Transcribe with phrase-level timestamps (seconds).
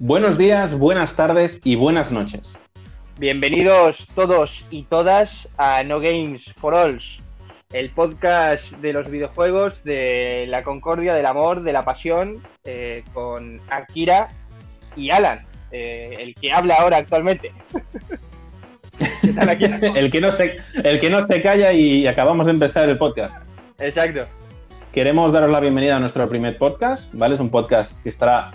[0.00, 2.58] Buenos días, buenas tardes y buenas noches.
[3.16, 7.18] Bienvenidos todos y todas a No Games for Alls,
[7.72, 13.60] el podcast de los videojuegos, de la concordia, del amor, de la pasión, eh, con
[13.70, 14.30] Akira
[14.96, 17.52] y Alan, eh, el que habla ahora actualmente.
[19.22, 23.36] el, que no se, el que no se calla y acabamos de empezar el podcast.
[23.78, 24.26] Exacto.
[24.92, 27.36] Queremos daros la bienvenida a nuestro primer podcast, ¿vale?
[27.36, 28.50] Es un podcast que estará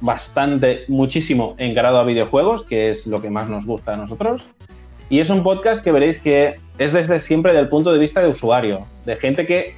[0.00, 4.48] bastante, muchísimo encarado a videojuegos, que es lo que más nos gusta a nosotros.
[5.08, 8.28] Y es un podcast que veréis que es desde siempre del punto de vista de
[8.28, 9.74] usuario, de gente que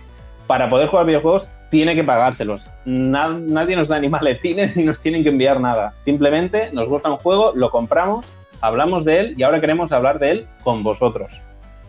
[0.47, 2.63] para poder jugar videojuegos tiene que pagárselos.
[2.87, 5.95] nadie nos da ni maletines ni nos tienen que enviar nada.
[6.05, 8.27] Simplemente nos gusta un juego, lo compramos,
[8.61, 11.41] hablamos de él y ahora queremos hablar de él con vosotros.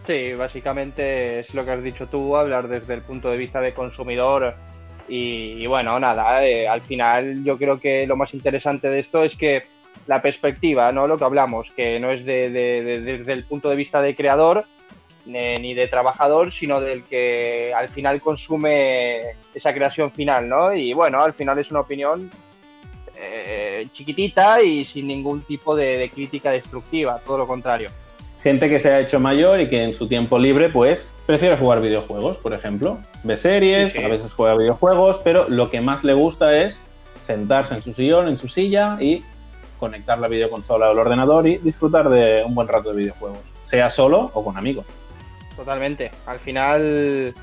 [0.06, 3.74] Sí, básicamente es lo que has dicho tú, hablar desde el punto de vista de
[3.74, 4.56] consumidor.
[5.10, 9.36] Y, bueno, nada, eh, al final yo creo que lo más interesante de esto es
[9.36, 9.64] que
[10.06, 11.08] la perspectiva, ¿no?
[11.08, 14.66] Lo que hablamos, que no es de, desde el punto de vista de creador
[15.26, 20.74] ni de trabajador, sino del que al final consume esa creación final, ¿no?
[20.74, 22.32] Y bueno, al final es una opinión
[23.16, 27.92] eh, chiquitita y sin ningún tipo de crítica destructiva, todo lo contrario
[28.42, 31.82] gente que se ha hecho mayor y que en su tiempo libre, pues, prefiere jugar
[31.82, 33.00] videojuegos, por ejemplo.
[33.24, 36.84] Ve series, a veces juega videojuegos, pero lo que más le gusta es
[37.22, 39.24] sentarse en su sillón, en su silla y
[39.78, 44.32] conectar la videoconsola al ordenador y disfrutar de un buen rato de videojuegos, sea solo
[44.34, 44.86] o con amigos.
[45.56, 46.12] Totalmente.
[46.26, 47.34] Al final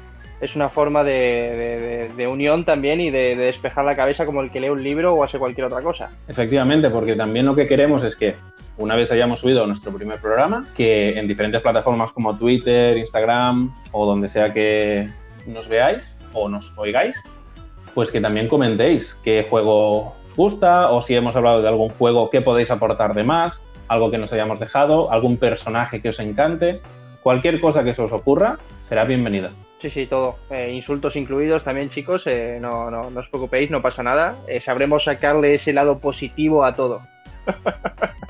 [0.41, 4.69] es una forma de, unión también y de, despejar la cabeza como el que lee
[4.69, 6.11] un libro o hace cualquier otra cosa.
[6.29, 8.35] Efectivamente, porque también lo que queremos es que
[8.79, 14.07] una vez hayamos subido nuestro primer programa, que en diferentes plataformas como Twitter, Instagram o
[14.07, 15.09] donde sea que
[15.47, 17.29] nos veáis o nos oigáis,
[17.95, 22.31] pues que también comentéis qué juego os gusta o si hemos hablado de algún juego,
[22.31, 26.81] qué podéis aportar de más, algo que nos hayamos dejado, algún personaje que os encante,
[27.23, 28.59] cualquier cosa que se os ocurra
[28.89, 29.51] será bienvenida.
[29.81, 30.37] Sí, sí, todo.
[30.51, 32.27] Eh, insultos incluidos también, chicos.
[32.27, 34.35] Eh, no, no, no, os preocupéis, no pasa nada.
[34.49, 37.01] Eh, sabremos sacarle ese lado positivo a todo.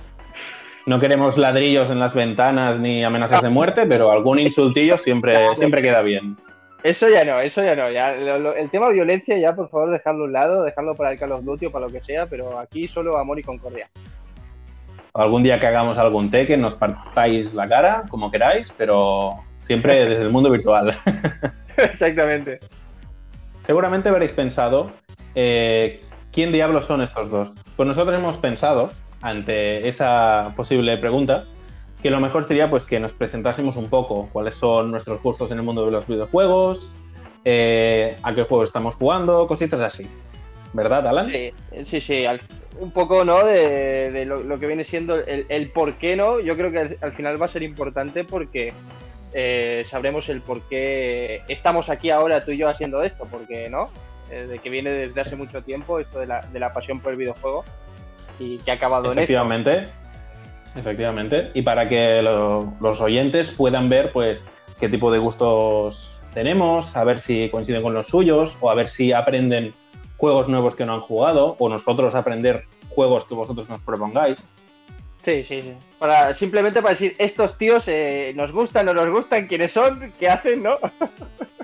[0.87, 5.83] No queremos ladrillos en las ventanas ni amenazas de muerte, pero algún insultillo siempre, siempre
[5.83, 6.37] queda bien.
[6.85, 7.91] Eso ya no, eso ya no.
[7.91, 11.45] Ya, el tema violencia ya, por favor, dejadlo a un lado, dejadlo para el Carlos
[11.45, 13.89] Duty o para lo que sea, pero aquí solo amor y concordia.
[15.13, 19.33] Algún día que hagamos algún que nos partáis la cara, como queráis, pero
[19.63, 20.97] siempre desde el mundo virtual.
[21.77, 22.61] Exactamente.
[23.63, 24.87] Seguramente habréis pensado,
[25.35, 27.53] eh, ¿quién diablos son estos dos?
[27.75, 31.45] Pues nosotros hemos pensado ante esa posible pregunta,
[32.03, 35.59] que lo mejor sería pues que nos presentásemos un poco cuáles son nuestros gustos en
[35.59, 36.95] el mundo de los videojuegos,
[37.45, 40.09] eh, a qué juego estamos jugando, cositas así.
[40.73, 41.31] ¿Verdad, Alan?
[41.31, 41.53] Sí,
[41.87, 42.25] sí, sí.
[42.79, 43.45] un poco, ¿no?
[43.45, 46.41] De, lo, que viene siendo el, por qué, ¿no?
[46.41, 48.73] Yo creo que al, final va a ser importante porque
[49.33, 53.89] eh, sabremos el por qué estamos aquí ahora tú y yo haciendo esto, porque, ¿no?
[54.31, 57.13] Eh, de que viene desde hace mucho tiempo esto de la, de la pasión por
[57.13, 57.65] el videojuego
[58.39, 59.93] y que ha acabado efectivamente, en esto.
[60.77, 64.45] Efectivamente, y para que los oyentes puedan ver pues
[64.79, 68.89] qué tipo de gustos tenemos, a ver si coinciden con los suyos o a ver
[68.89, 69.73] si aprenden
[70.19, 74.51] juegos nuevos que no han jugado o nosotros aprender juegos que vosotros nos propongáis.
[75.25, 75.75] Sí, sí, sí.
[75.99, 80.29] Para, simplemente para decir, estos tíos eh, nos gustan, o nos gustan, quiénes son, qué
[80.29, 80.77] hacen, ¿no?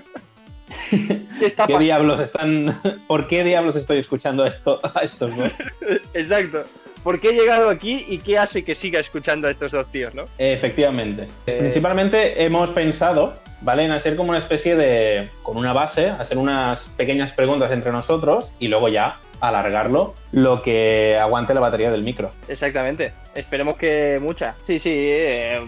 [1.67, 2.79] ¿Qué, diablos están.?
[3.07, 5.51] ¿Por qué diablos estoy escuchando esto, a estos dos?
[6.13, 6.63] Exacto.
[7.03, 10.15] ¿Por qué he llegado aquí y qué hace que siga escuchando a estos dos tíos,
[10.15, 10.23] no?
[10.37, 11.27] Efectivamente.
[11.47, 13.83] Eh, Principalmente hemos pensado, ¿vale?
[13.83, 15.29] En hacer como una especie de.
[15.43, 21.17] con una base, hacer unas pequeñas preguntas entre nosotros y luego ya alargarlo lo que
[21.19, 22.31] aguante la batería del micro.
[22.47, 23.11] Exactamente.
[23.35, 24.55] Esperemos que muchas.
[24.67, 24.91] Sí, sí.
[24.93, 25.61] Eh,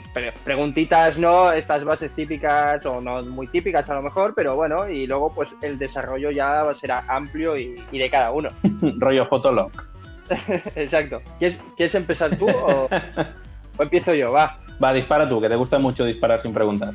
[0.43, 1.51] preguntitas, ¿no?
[1.51, 5.49] Estas bases típicas o no muy típicas a lo mejor, pero bueno, y luego pues
[5.61, 8.49] el desarrollo ya será amplio y, de cada uno.
[8.97, 9.71] Rollo Fotolog.
[10.75, 11.21] Exacto.
[11.39, 12.89] ¿Quieres, empezar tú o,
[13.79, 14.31] empiezo yo?
[14.31, 14.59] Va.
[14.83, 16.93] Va, dispara tú, que te gusta mucho disparar sin preguntar.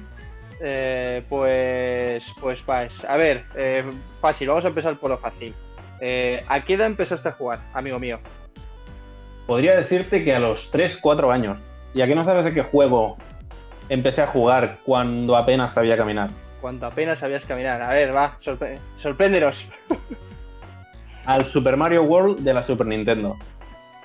[0.62, 3.82] Eh, pues, pues, pues, a ver, eh,
[4.20, 5.54] fácil, vamos a empezar por lo fácil.
[6.00, 8.18] Eh, ¿A qué edad empezaste a jugar, amigo mío?
[9.50, 11.58] Podría decirte que a los 3, 4 años.
[11.92, 13.16] ¿Y a qué no sabes de qué juego
[13.88, 16.30] empecé a jugar cuando apenas sabía caminar?
[16.60, 17.82] Cuando apenas sabías caminar.
[17.82, 18.38] A ver, va,
[19.00, 19.66] sorpréndenos.
[21.26, 23.34] Al Super Mario World de la Super Nintendo.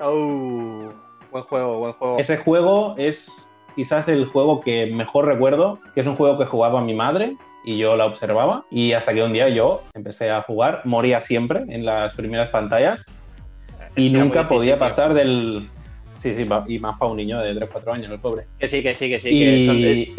[0.01, 0.92] Oh,
[1.30, 2.18] buen juego, buen juego.
[2.18, 6.81] Ese juego es quizás el juego que mejor recuerdo, que es un juego que jugaba
[6.81, 10.81] mi madre y yo la observaba y hasta que un día yo empecé a jugar,
[10.86, 13.06] moría siempre en las primeras pantallas
[13.95, 15.69] Y nunca podía pasar del.
[16.18, 18.45] Sí, sí, y más para un niño de 3-4 años, el pobre.
[18.57, 19.30] Que sí, que sí, que sí.
[19.30, 20.15] Y...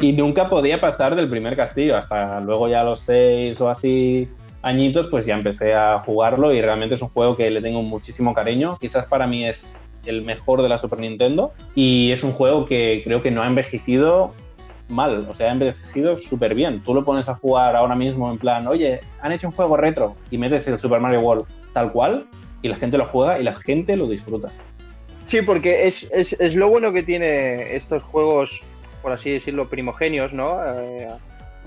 [0.06, 4.28] y nunca podía pasar del primer castillo, hasta luego ya a los 6 o así
[4.62, 8.34] añitos, pues ya empecé a jugarlo y realmente es un juego que le tengo muchísimo
[8.34, 8.76] cariño.
[8.80, 13.02] Quizás para mí es el mejor de la Super Nintendo y es un juego que
[13.04, 14.34] creo que no ha envejecido
[14.88, 16.82] mal, o sea, ha envejecido súper bien.
[16.82, 20.16] Tú lo pones a jugar ahora mismo en plan, oye, han hecho un juego retro
[20.30, 21.46] y metes el Super Mario World
[21.78, 22.26] tal cual
[22.60, 24.48] y la gente lo juega y la gente lo disfruta.
[25.26, 28.60] Sí, porque es, es, es lo bueno que tiene estos juegos,
[29.02, 30.58] por así decirlo, primogenios, ¿no?
[30.74, 31.08] Eh,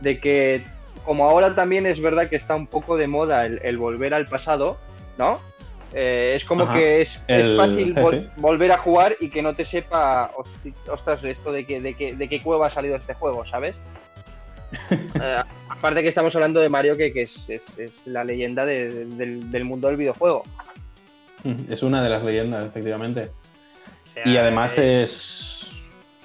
[0.01, 0.61] de que
[1.05, 4.77] como ahora también es verdad que está un poco de moda el, volver al pasado,
[5.17, 5.39] ¿no?
[5.93, 7.19] Eh, es como que es,
[7.57, 7.95] fácil
[8.37, 10.31] volver a jugar y que no te sepa,
[10.91, 13.75] ostras, esto de, que, de, que, de qué cueva ha salido este juego, ¿sabes?
[15.21, 17.45] Eh, aparte que estamos hablando de Mario, que, es,
[18.05, 20.43] la leyenda del, mundo del videojuego.
[21.69, 23.31] Es una de las leyendas, efectivamente.
[24.25, 25.71] y además eh, es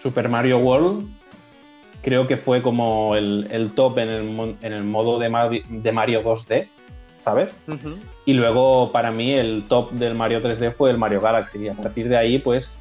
[0.00, 1.08] Super Mario World
[2.06, 6.68] creo que fue como el, top en el, en el modo de, de, Mario 2D,
[7.18, 7.56] ¿sabes?
[8.24, 11.64] Y luego para mí el top del Mario 3D fue el Mario Galaxy.
[11.64, 12.80] Y a partir de ahí, pues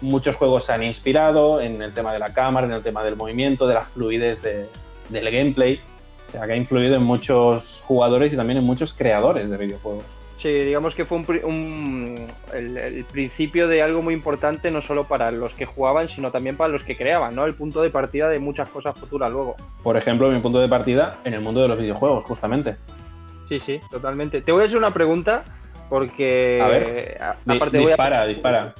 [0.00, 3.16] muchos juegos se han inspirado en el tema de la cámara, en el tema del
[3.16, 5.80] movimiento, de las fluidez del gameplay.
[6.28, 10.04] O sea, que ha influido en muchos jugadores y también en muchos creadores de videojuegos.
[10.38, 15.52] Sí, digamos que fue un, el, principio de algo muy importante no solo para los
[15.54, 17.44] que jugaban, sino también para los que creaban, ¿no?
[17.44, 19.56] El punto de partida de muchas cosas futuras luego.
[19.82, 22.76] Por ejemplo, mi punto de partida en el mundo de los videojuegos, justamente.
[23.48, 24.40] Sí, sí, totalmente.
[24.40, 25.42] Te voy a hacer una pregunta
[25.88, 26.60] porque...
[26.62, 28.74] A ver, aparte dispara, dispara.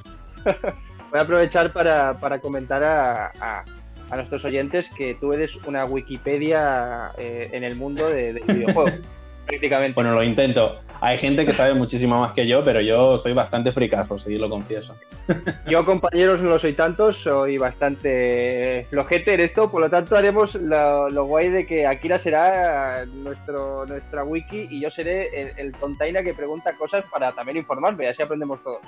[1.11, 3.65] voy a aprovechar para, comentar a,
[4.11, 8.95] nuestros oyentes que tú eres una Wikipedia eh, en el mundo de, de videojuegos.
[9.49, 9.95] prácticamente.
[9.95, 10.81] Bueno, lo intento.
[11.01, 14.49] Hay gente que sabe muchísimo más que yo, pero yo soy bastante fricazo, sí, lo
[14.51, 14.95] confieso.
[15.69, 21.25] Yo, compañeros, no soy tanto, soy bastante flojete en esto, por lo tanto haremos lo,
[21.27, 26.73] guay de que Akira será nuestro, nuestra wiki y yo seré el, tontaina que pregunta
[26.79, 28.81] cosas para también informarme, así aprendemos todos.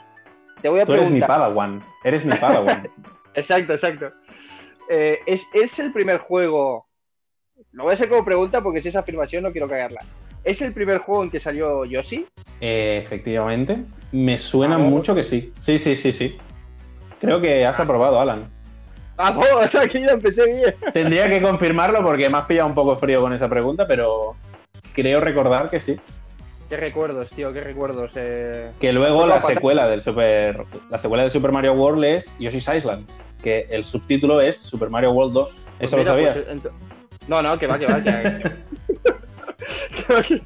[0.63, 2.89] Te voy a Tú eres mi Padawan, eres mi Padawan.
[3.35, 4.13] exacto, exacto.
[4.89, 6.87] Eh, ¿es, ¿Es el primer juego
[7.73, 10.01] lo voy a hacer como pregunta porque si es afirmación no quiero cagarla.
[10.43, 12.27] ¿Es el primer juego en que salió Yoshi?
[12.61, 13.85] Eh, efectivamente.
[14.13, 15.53] Me suena mucho que sí.
[15.59, 16.37] Sí, sí, sí, sí.
[17.21, 18.51] Creo que has aprobado, Alan.
[19.19, 20.75] Ah, o aquí ya empecé bien.
[20.93, 24.35] Tendría que confirmarlo porque me has pillado un poco frío con esa pregunta, pero
[24.95, 26.01] creo recordar que sí.
[26.71, 28.13] Qué recuerdos, tío, qué recuerdos.
[28.15, 28.71] Eh.
[28.79, 30.65] Que luego la secuela del Super.
[30.89, 33.09] La secuela de Super Mario World es Yoshi's Island.
[33.43, 35.51] Que el subtítulo es Super Mario World 2.
[35.51, 36.39] ¿Eso pues lo sabías?
[36.39, 36.73] Pues,
[37.27, 38.01] no, no, que va, que va.
[38.01, 38.53] Que...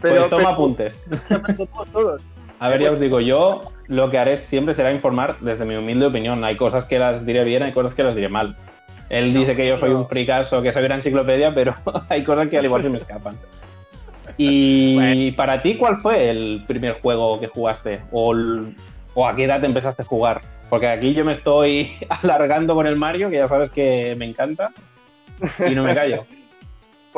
[0.00, 1.04] pero, pues toma apuntes.
[2.60, 6.06] A ver, ya os digo, yo lo que haré siempre será informar desde mi humilde
[6.06, 6.44] opinión.
[6.44, 8.56] Hay cosas que las diré bien, hay cosas que las diré mal.
[9.08, 11.74] Él dice que yo soy un fricazo, que soy una enciclopedia, pero
[12.08, 13.36] hay cosas que al igual se me escapan.
[14.36, 18.00] Y para ti, ¿cuál fue el primer juego que jugaste?
[18.12, 18.34] ¿O,
[19.14, 20.42] ¿O, a qué edad empezaste a jugar?
[20.68, 24.72] Porque aquí yo me estoy alargando con el Mario, que ya sabes que me encanta,
[25.66, 26.18] y no me callo.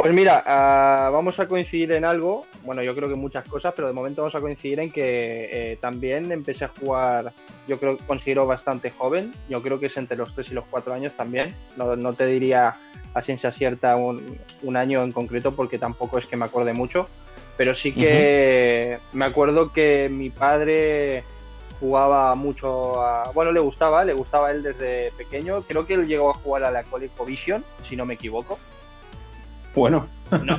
[0.01, 3.89] Pues mira, ah, vamos a coincidir en algo, bueno, yo creo que muchas cosas, pero
[3.89, 7.33] de momento vamos a coincidir en que eh, también empecé a jugar,
[7.67, 10.67] yo creo que considero bastante joven, yo creo que es entre los 3 y los
[10.71, 12.77] 4 años también, no, te diría
[13.13, 17.09] a ciencia cierta un, año en concreto porque tampoco es que me acuerde mucho,
[17.57, 21.25] pero sí que me acuerdo que mi padre
[21.81, 26.07] jugaba mucho a, bueno, le gustaba, le gustaba a él desde pequeño, creo que él
[26.07, 28.61] llegó a jugar a la ColecoVision, si no me equivoco.
[29.75, 30.09] Bueno.
[30.45, 30.59] No,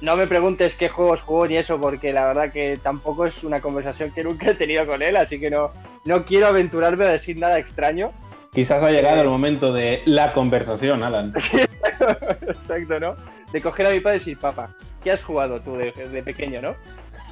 [0.00, 3.60] no me preguntes qué juegos jugó ni eso, porque la verdad que tampoco es una
[3.60, 5.70] conversación que nunca he tenido con él, así que no,
[6.04, 8.12] no quiero aventurarme a decir nada extraño.
[8.52, 11.32] Quizás ha llegado el momento de la conversación, Alan.
[12.48, 13.16] Exacto, ¿no?
[13.52, 14.70] De coger a mi padre y decir, papá,
[15.02, 16.74] ¿qué has jugado tú de, pequeño, no?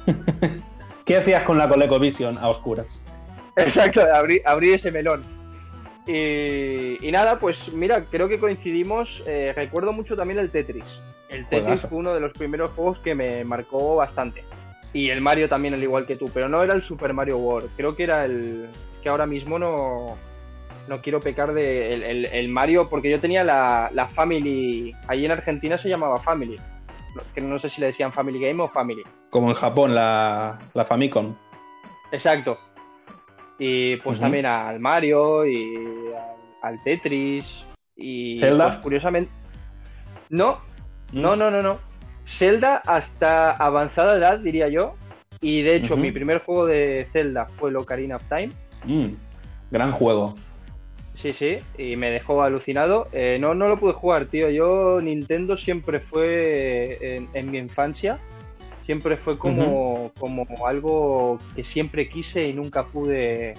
[1.05, 2.87] ¿Qué hacías con la ColecoVision a oscuras?
[3.57, 5.23] Exacto, abrir, abrir ese melón.
[6.07, 9.23] Y, nada, pues mira, creo que coincidimos.
[9.25, 10.99] Eh, recuerdo mucho también el Tetris.
[11.29, 14.43] El Tetris fue uno de los primeros juegos que me marcó bastante.
[14.93, 17.69] Y el Mario también, al igual que tú, pero no era el Super Mario World.
[17.75, 18.67] Creo que era el.
[19.01, 20.15] que ahora mismo no.
[20.87, 24.91] No quiero pecar de el, Mario, porque yo tenía la, la, Family.
[25.07, 26.57] Allí en Argentina se llamaba Family.
[27.33, 29.01] Que no sé si le decían Family Game o Family.
[29.31, 31.35] Como en Japón, la, la Famicom.
[32.11, 32.59] Exacto.
[33.57, 35.73] Y pues también al Mario y
[36.61, 37.65] al, Tetris.
[37.95, 38.67] Y ¿Zelda?
[38.67, 39.31] Pues, curiosamente.
[40.29, 40.59] No,
[41.13, 41.39] no, mm.
[41.39, 41.79] no, no, no.
[42.27, 44.95] Zelda hasta avanzada edad, diría yo.
[45.41, 48.49] Y de hecho, mi primer juego de Zelda fue el Ocarina of Time.
[48.85, 49.13] Mm,
[49.71, 50.35] gran juego.
[51.15, 53.07] Sí, sí, y me dejó alucinado.
[53.13, 54.49] Eh, no, no lo pude jugar, tío.
[54.49, 58.19] Yo, Nintendo siempre fue en, mi infancia,
[58.85, 63.55] siempre fue como, como algo que siempre quise y nunca pude.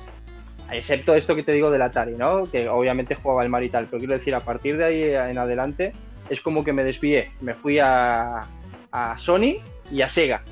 [0.71, 2.45] Excepto esto que te digo del Atari, ¿no?
[2.45, 5.39] Que obviamente jugaba el mar y tal, pero quiero decir, a partir de ahí en
[5.39, 5.93] adelante
[6.29, 7.31] es como que me desvié.
[7.41, 8.43] Me fui a,
[8.91, 9.59] a Sony
[9.91, 10.43] y a Sega.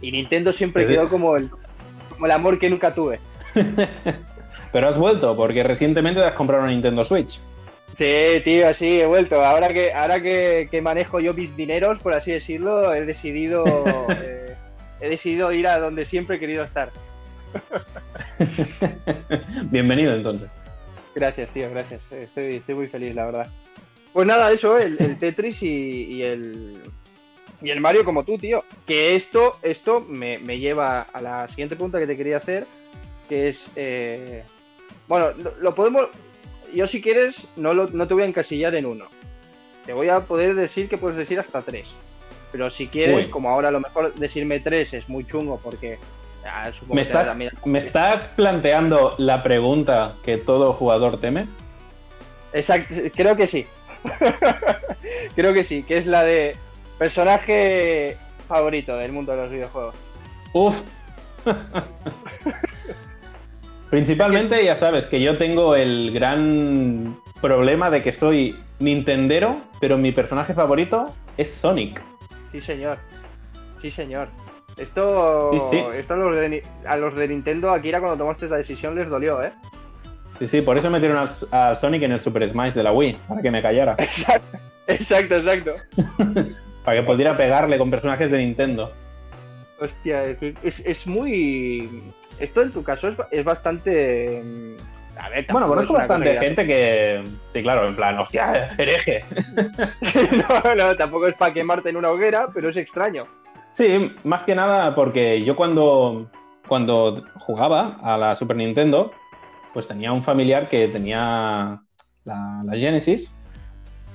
[0.00, 1.50] Y Nintendo siempre quedó como el,
[2.10, 3.20] como el amor que nunca tuve.
[4.72, 7.40] Pero has vuelto, porque recientemente te has comprado una Nintendo Switch.
[7.98, 9.44] Sí, tío, sí, he vuelto.
[9.44, 13.64] Ahora que, ahora que, manejo yo mis dineros, por así decirlo, he decidido,
[14.08, 14.54] eh,
[15.00, 16.90] he decidido ir a donde siempre he querido estar.
[19.70, 20.48] Bienvenido entonces.
[21.14, 22.00] Gracias, tío, gracias.
[22.12, 23.46] Estoy, estoy muy feliz, la verdad.
[24.12, 26.78] Pues nada, eso, el, Tetris y, el,
[27.62, 28.64] y el Mario como tú, tío.
[28.86, 32.66] Que esto, esto me, me, lleva a la siguiente pregunta que te quería hacer,
[33.28, 34.42] que es, eh,
[35.06, 35.30] bueno,
[35.60, 36.08] lo, podemos.
[36.74, 39.06] Yo, si quieres, no, no te voy a encasillar en uno.
[39.86, 41.86] Te voy a poder decir que puedes decir hasta tres.
[42.52, 45.98] Pero si quieres, como ahora a lo mejor decirme tres es muy chungo porque.
[46.88, 47.36] ¿Me, estás,
[47.66, 51.46] ¿Me estás planteando la pregunta que todo jugador teme?
[52.52, 53.66] Exacto, creo que sí.
[55.36, 56.56] creo que sí, que es la de
[56.98, 58.16] personaje
[58.48, 59.94] favorito del mundo de los videojuegos.
[60.54, 60.80] Uf.
[63.90, 70.12] Principalmente, ya sabes, que yo tengo el gran problema de que soy Nintendero, pero mi
[70.12, 72.00] personaje favorito es Sonic.
[72.52, 72.98] Sí, señor.
[73.82, 74.28] Sí, señor.
[74.76, 75.52] Esto,
[75.92, 79.42] esto a, los de, a, los de, Nintendo, Akira, cuando tomaste esa decisión les dolió,
[79.42, 79.52] ¿eh?
[80.38, 83.42] Sí, sí, por eso metieron a, Sonic en el Super Smash de la Wii, para
[83.42, 83.96] que me callara.
[84.86, 85.74] Exacto, exacto.
[86.84, 88.90] para que pudiera pegarle con personajes de Nintendo.
[89.78, 91.88] Hostia, es, es muy
[92.40, 94.42] esto en tu caso es, bastante.
[94.42, 97.22] Mm, a ver, bueno, conozco bastante gente que.
[97.52, 99.24] Sí, claro, en plan, hostia, hereje.
[100.64, 103.24] no, no, tampoco es para quemarte en una hoguera, pero es extraño.
[103.72, 106.28] Sí, más que nada porque yo cuando,
[106.66, 109.10] cuando jugaba a la Super Nintendo,
[109.72, 111.80] pues tenía un familiar que tenía
[112.24, 113.36] la, Genesis.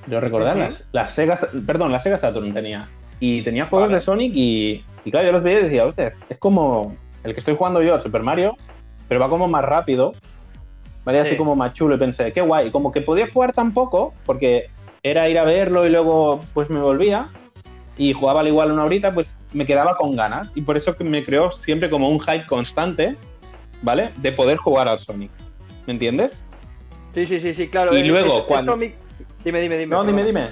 [0.08, 0.56] Yo recordar,
[0.92, 2.88] las, Sega, perdón, la Sega Saturn tenía.
[3.18, 6.38] Y tenía juegos de Sonic y, y claro, yo los veía y decía, hostia, es
[6.38, 6.94] como
[7.26, 8.56] el que estoy jugando yo, el Super Mario,
[9.08, 10.12] pero va como más rápido,
[11.04, 11.20] ¿vale?
[11.20, 14.70] Así como más chulo y pensé, qué guay, como que podía jugar tan poco, porque
[15.02, 17.28] era ir a verlo y luego pues me volvía
[17.98, 21.04] y jugaba al igual una horita, pues me quedaba con ganas y por eso que
[21.04, 23.16] me creó siempre como un hype constante,
[23.82, 24.12] ¿vale?
[24.16, 25.30] De poder jugar al Sonic,
[25.86, 26.32] ¿me entiendes?
[27.14, 27.96] Sí, sí, sí, sí, claro.
[27.96, 28.76] Y luego cuando...
[28.76, 29.86] Dime, dime, dime.
[29.86, 30.50] No, dime, dime.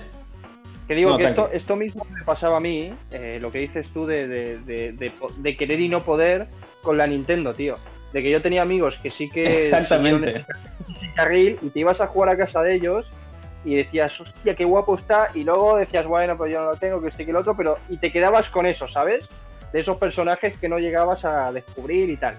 [0.86, 4.06] Que digo que esto, esto mismo me pasaba a mí, eh, lo que dices tú
[4.06, 6.46] de, de, querer y no poder
[6.84, 7.76] con la Nintendo, tío.
[8.12, 9.44] De que yo tenía amigos que sí que...
[9.60, 10.44] Exactamente.
[11.16, 13.10] Carril y te ibas a jugar a casa de ellos
[13.64, 17.00] y decías, hostia, qué guapo está, y luego decías, bueno, pues yo no lo tengo,
[17.00, 17.78] que este que el otro, pero...
[17.88, 19.28] Y te quedabas con eso, ¿sabes?
[19.72, 22.36] De esos personajes que no llegabas a descubrir y tal.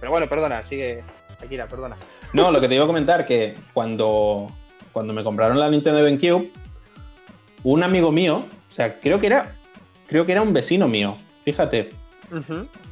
[0.00, 1.02] Pero bueno, perdona, sigue,
[1.44, 1.96] Akira, perdona.
[2.32, 4.48] No, lo que te iba a comentar, que cuando,
[4.92, 6.50] cuando me compraron la Nintendo GameCube,
[7.64, 9.56] un amigo mío, o sea, creo que era,
[10.06, 11.90] creo que era un vecino mío, fíjate.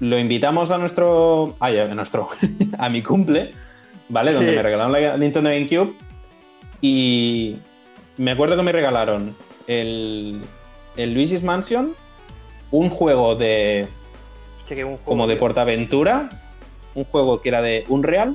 [0.00, 2.28] Lo invitamos a nuestro, ay, a nuestro,
[2.78, 3.52] a mi cumple,
[4.08, 4.32] ¿vale?
[4.32, 5.94] Donde me regalaron la Nintendo GameCube
[6.80, 7.56] y
[8.16, 9.34] me acuerdo que me regalaron
[9.66, 10.40] el,
[10.96, 11.92] el Luigi's Mansion,
[12.70, 13.86] un juego de,
[15.04, 16.30] como de portaventura,
[16.94, 18.34] un juego que era de Unreal,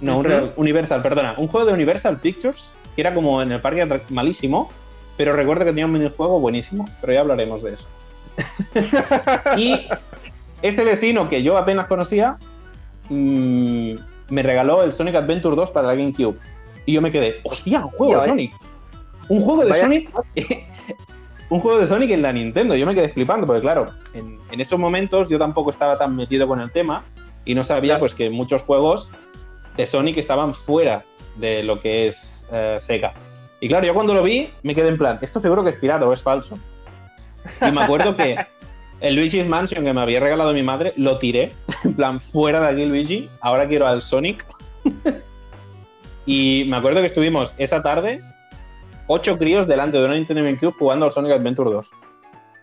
[0.00, 3.86] no, Unreal, Universal, perdona, un juego de Universal Pictures, que era como en el parque
[4.10, 4.70] malísimo,
[5.16, 7.86] pero recuerdo que tenía un minijuego buenísimo, pero ya hablaremos de eso.
[9.56, 9.86] y
[10.62, 12.38] este vecino que yo apenas conocía
[13.08, 13.94] mm,
[14.30, 16.36] me regaló el Sonic Adventure 2 para la GameCube.
[16.86, 18.54] Y yo me quedé, hostia, un juego de Sonic.
[19.28, 20.10] Un juego de Sonic.
[21.50, 22.74] un juego de Sonic en la Nintendo.
[22.74, 26.60] Yo me quedé flipando, porque claro, en, esos momentos yo tampoco estaba tan metido con
[26.60, 27.04] el tema
[27.44, 29.12] y no sabía pues que muchos juegos
[29.76, 31.04] de Sonic estaban fuera
[31.36, 33.12] de lo que es eh, Sega.
[33.60, 36.06] Y claro, yo cuando lo vi me quedé en plan, esto seguro que es pirata
[36.06, 36.58] o es falso.
[37.66, 38.36] Y me acuerdo que
[39.00, 41.52] el Luigi's Mansion que me había regalado mi madre, lo tiré,
[41.84, 44.46] en plan, fuera de aquí Luigi, ahora quiero al Sonic.
[46.26, 48.20] y me acuerdo que estuvimos esa tarde,
[49.08, 51.90] ocho críos delante de una Nintendo GameCube jugando al Sonic Adventure 2.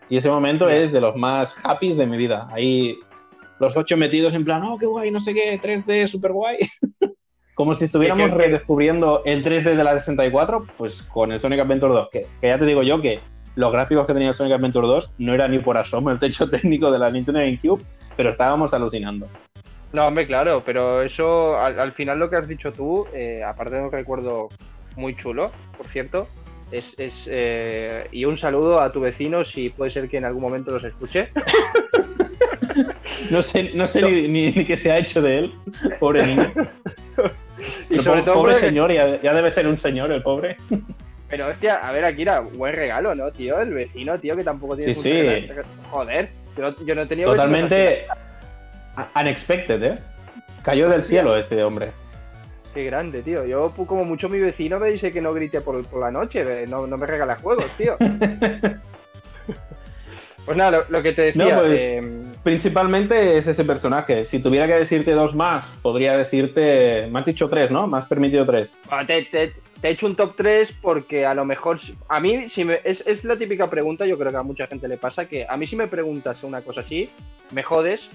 [0.08, 2.48] Y ese momento es de los más happy de mi vida.
[2.50, 2.98] Ahí
[3.60, 6.58] los ocho metidos en plan, oh, qué guay, no sé qué, 3D, super guay.
[7.54, 12.08] Como si estuviéramos redescubriendo el 3D de la 64, pues con el Sonic Adventure 2,
[12.10, 13.20] que, ya te digo yo que
[13.56, 16.90] los gráficos que tenía Sonic Adventure 2 no era ni por asomo el techo técnico
[16.90, 17.82] de la Nintendo GameCube,
[18.16, 19.28] pero estábamos alucinando.
[19.92, 23.82] No, hombre, claro, pero eso, al, final lo que has dicho tú, eh, aparte de
[23.82, 24.48] un recuerdo
[24.96, 26.28] muy chulo, por cierto,
[26.70, 30.42] es, es eh, y un saludo a tu vecino si puede ser que en algún
[30.42, 31.28] momento los escuche.
[33.30, 35.54] no sé, no sé Ni, qué se ha hecho de él,
[35.98, 36.52] pobre niño.
[37.90, 40.56] y sobre todo pobre señor, ya, debe ser un señor el pobre.
[41.30, 43.60] Pero hostia, a ver, Akira, buen regalo, ¿no, tío?
[43.60, 44.94] El vecino, tío, que tampoco tiene.
[44.94, 45.48] Sí, sí.
[45.88, 47.30] Joder, yo, no he tenido.
[47.30, 48.06] Totalmente
[49.14, 49.98] unexpected, ¿eh?
[50.62, 51.92] Cayó del cielo este hombre.
[52.74, 53.46] Qué grande, tío.
[53.46, 56.98] Yo, como mucho mi vecino me dice que no grite por, la noche, no, no
[56.98, 57.96] me regala juegos, tío.
[60.44, 61.58] pues nada, lo, que te decía.
[61.58, 64.24] Pues, em, principalmente es ese personaje.
[64.26, 67.06] Si tuviera que decirte dos más, podría decirte.
[67.10, 67.86] Me has dicho tres, ¿no?
[67.86, 68.70] Me has permitido tres.
[68.90, 69.28] Ah, te,
[69.82, 71.78] he hecho un top 3 porque a lo mejor.
[72.08, 74.88] A mí, si me, es, es la típica pregunta, yo creo que a mucha gente
[74.88, 77.10] le pasa, que a mí si me preguntas una cosa así,
[77.52, 78.08] me jodes,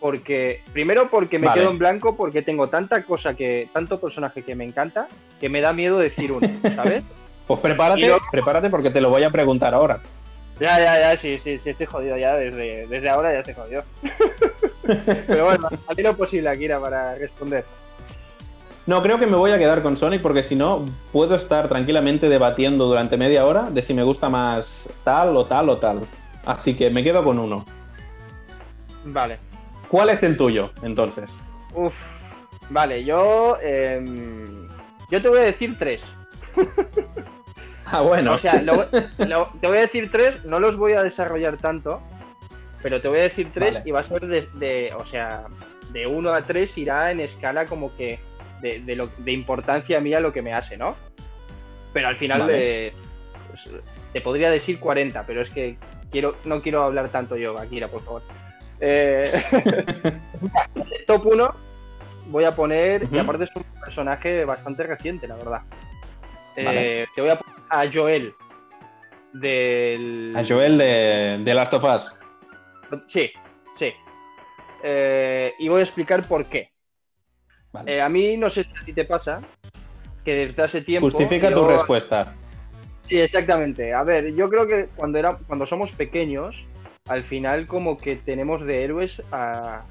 [0.00, 4.56] porque primero porque me quedo en blanco porque tengo tanta cosa que tanto personaje que
[4.56, 5.06] me encanta
[5.40, 7.04] que me da miedo decir uno, ¿sabes?
[7.46, 10.00] pues prepárate, prepárate porque te lo voy a preguntar ahora.
[10.62, 13.82] Ya, ya, ya, sí, sí, sí, estoy jodido ya desde, desde ahora ya estoy jodido.
[15.26, 17.64] Pero bueno, ti lo posible, Akira, para responder.
[18.86, 22.28] No, creo que me voy a quedar con Sonic porque si no puedo estar tranquilamente
[22.28, 26.02] debatiendo durante media hora de si me gusta más tal o tal o tal.
[26.46, 27.66] Así que me quedo con uno.
[29.04, 29.40] Vale,
[29.88, 31.28] ¿Cuál es el tuyo, entonces?
[31.74, 31.92] Uf,
[32.70, 33.58] vale, yo.
[33.60, 34.68] Em,
[35.10, 36.02] yo te voy a decir tres.
[37.92, 38.34] ah, bueno.
[38.34, 38.60] O sea,
[39.60, 42.02] te voy a decir tres, no los voy a desarrollar tanto,
[42.82, 45.44] pero te voy a decir tres y va a ser de, O sea,
[45.92, 48.18] de uno a tres irá en escala como que.
[48.60, 50.94] De, de, importancia mía lo que me hace, ¿no?
[51.92, 52.92] Pero al final pues,
[54.12, 55.76] te podría decir 40, pero es que
[56.12, 58.22] quiero no quiero hablar tanto yo, Akira, por favor.
[58.78, 59.42] Eh,
[61.08, 61.54] top 1
[62.26, 65.62] voy a poner, y aparte es un personaje bastante reciente, la verdad.
[66.56, 68.34] Eh, te voy a poner a Joel
[69.32, 70.34] del...
[70.36, 72.14] A Joel de, de Last of Us.
[73.08, 73.30] Sí,
[73.78, 73.92] sí.
[74.84, 76.70] Eh, y voy a explicar por qué.
[77.72, 79.40] a mí no sé si a ti te pasa
[80.24, 81.10] que desde hace tiempo...
[81.10, 82.34] Justifica tu respuesta.
[83.08, 83.94] Sí, exactamente.
[83.94, 86.54] A ver, yo creo que cuando, era, cuando somos pequeños
[87.08, 89.82] al final como que tenemos de héroes a,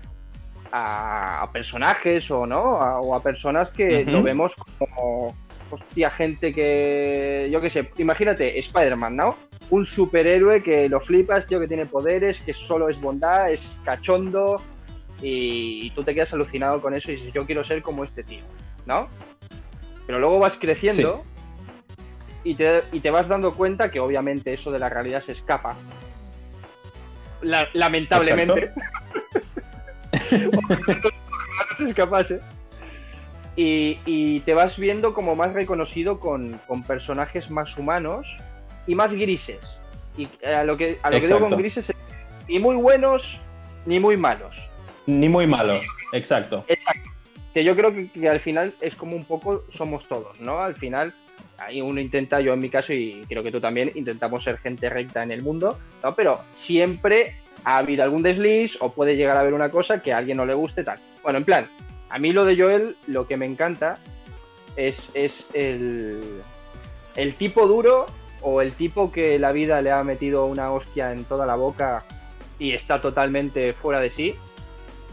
[0.71, 5.35] a, personajes o no, o a personas que lo vemos como,
[5.71, 9.37] hostia, gente que, yo qué sé, imagínate, Spider-Man, ¿no?
[9.69, 14.61] Un superhéroe que lo flipas, tío, que tiene poderes, que solo es bondad, es cachondo,
[15.21, 18.43] y, tú te quedas alucinado con eso y dices, yo quiero ser como este tío,
[18.85, 19.07] ¿no?
[20.05, 21.23] Pero luego vas creciendo
[22.43, 25.75] y, te, y te vas dando cuenta que obviamente eso de la realidad se escapa
[27.73, 28.71] lamentablemente.
[31.79, 32.27] no es capaz,
[33.57, 33.99] ¿eh?
[34.05, 38.27] Y, te vas viendo como más reconocido con, personajes más humanos
[38.87, 39.77] y más grises.
[40.17, 41.95] Y a lo que, a lo que digo con grises es
[42.47, 43.37] ni muy buenos
[43.85, 44.55] ni muy malos.
[45.07, 45.83] Ni muy malos,
[46.13, 46.63] exacto.
[46.67, 47.09] Exacto.
[47.53, 50.61] Que yo creo que, que, al final es como un poco somos todos, ¿no?
[50.61, 51.13] Al final
[51.61, 54.89] ahí uno intenta, yo en mi caso, y creo que tú también, intentamos ser gente
[54.89, 56.15] recta en el mundo, ¿no?
[56.15, 60.17] Pero siempre ha habido algún desliz o puede llegar a haber una cosa que a
[60.17, 60.97] alguien no le guste, tal.
[61.23, 61.67] Bueno, en plan,
[62.11, 63.97] a mí lo de Joel, lo que me encanta
[64.75, 66.41] es, es el,
[67.15, 68.07] el tipo duro
[68.41, 72.03] o el tipo que la vida le ha metido una hostia en toda la boca
[72.59, 74.35] y está totalmente fuera de sí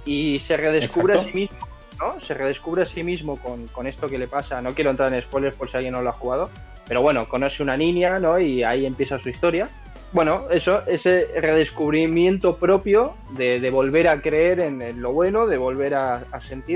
[0.04, 2.18] y se redescubre a sí mismo ¿no?
[2.20, 4.62] Se redescubre a sí mismo con, esto que le pasa.
[4.62, 6.50] No quiero entrar en spoilers por si alguien no lo ha jugado,
[6.86, 8.38] pero bueno, conoce una niña, ¿no?
[8.38, 9.68] Y ahí empieza su historia.
[10.12, 16.24] Bueno, eso, ese redescubrimiento propio de, volver a creer en, lo bueno, de volver a,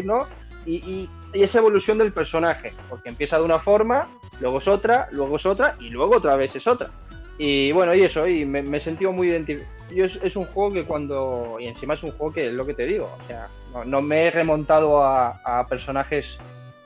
[0.04, 0.26] ¿no?
[0.66, 4.06] Y, esa evolución del personaje, porque empieza de una forma,
[4.38, 6.90] luego es otra, luego es otra y luego otra vez es otra.
[7.38, 9.72] Y bueno, y eso, y me, me he sentido muy identificado.
[9.90, 11.56] Es, es un juego que cuando.
[11.58, 13.10] Y encima es un juego que es lo que te digo.
[13.22, 13.48] O sea,
[13.86, 16.38] no, me he remontado a, personajes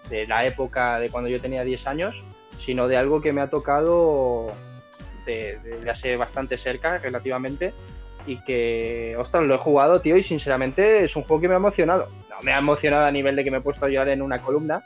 [0.09, 2.23] de la época de cuando yo tenía 10 años,
[2.65, 4.53] sino de algo que me ha tocado
[5.27, 5.59] de,
[5.91, 7.73] hace bastante cerca, relativamente,
[8.27, 11.59] y que, ostras, lo he jugado, tío, y sinceramente es un juego que me ha
[11.59, 12.09] emocionado.
[12.31, 14.39] No me ha emocionado a nivel de que me he puesto a llorar en una
[14.39, 14.81] columna.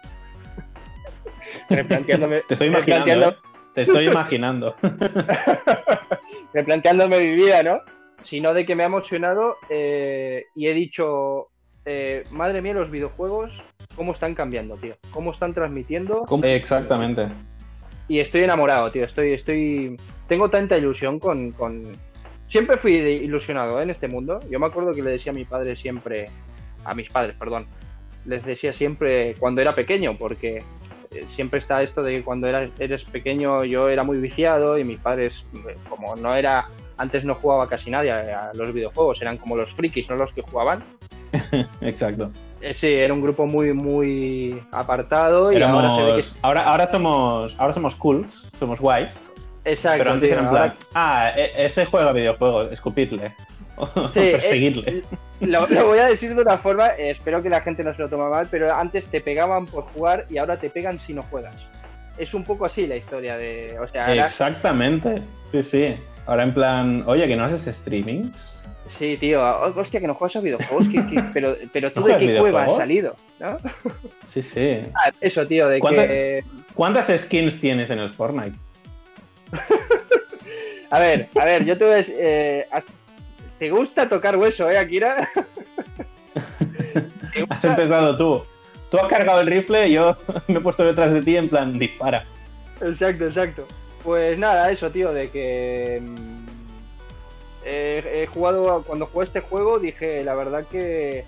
[1.71, 2.43] replanteándome.
[2.49, 3.29] Te estoy imaginando.
[3.29, 3.37] ¿eh?
[3.75, 4.75] Te estoy imaginando.
[6.55, 7.81] replanteándome mi vida, ¿no?
[8.23, 11.49] Sino de que me ha emocionado eh, y he dicho,
[11.85, 13.53] eh, madre mía, los videojuegos,
[13.97, 14.97] cómo están cambiando, tío.
[15.11, 16.25] Cómo están transmitiendo.
[16.43, 17.29] Exactamente.
[18.09, 19.05] Y estoy enamorado, tío.
[19.05, 19.97] Estoy, estoy.
[20.31, 21.91] Tengo tanta ilusión con, con,
[22.47, 23.83] siempre fui ilusionado ¿eh?
[23.83, 24.39] en este mundo.
[24.49, 26.29] Yo me acuerdo que le decía a mi padre siempre,
[26.85, 27.67] a mis padres, perdón,
[28.27, 30.63] les decía siempre cuando era pequeño, porque
[31.11, 34.85] eh, siempre está esto de que cuando eras, eres pequeño yo era muy viciado y
[34.85, 39.37] mis padres, eh, como no era, antes no jugaba casi nadie a los videojuegos, eran
[39.37, 40.79] como los frikis, no los que jugaban.
[41.81, 42.31] Exacto.
[42.73, 46.25] Sí, era un grupo muy, muy apartado y ahora se ve que...
[46.43, 49.13] ahora, ahora somos, ahora somos cools, somos guays.
[49.65, 49.99] Exacto.
[49.99, 53.33] Pero antes en plan, ah, e, ese juega videojuegos, escupidle.
[54.13, 55.03] Sí, perseguirle.
[55.41, 58.29] lo, voy a decir de una forma, espero que la gente no se lo tome
[58.29, 61.55] mal, pero antes te pegaban por jugar y ahora te pegan si no juegas.
[62.19, 63.79] Es un poco así la historia de.
[63.79, 65.23] O sea, Exactamente.
[65.51, 65.97] Sí, sí.
[66.27, 68.31] Ahora en plan, oye, que no haces streaming.
[68.91, 69.43] Sí, tío,
[69.77, 70.89] hostia, que no juegas a videojuegos,
[71.33, 73.57] pero, pero tú de qué cueva has salido, ¿no?
[74.27, 74.81] Sí, sí.
[74.95, 76.45] Ah, eso, tío, de que...
[76.75, 78.59] ¿Cuántas skins tienes en el Fortnite?
[80.91, 82.67] a ver, a ver, yo te voy a decir, eh,
[83.59, 85.29] ¿te gusta tocar hueso, eh, Akira?
[87.49, 88.43] has empezado tú.
[88.91, 90.17] Tú has cargado el rifle y yo
[90.49, 92.25] me he puesto detrás de ti en plan, dispara.
[92.81, 93.67] Exacto, exacto.
[94.03, 96.47] Pues nada, eso, tío, de que mm,
[97.65, 101.25] he jugado, cuando jugué este juego dije, la verdad que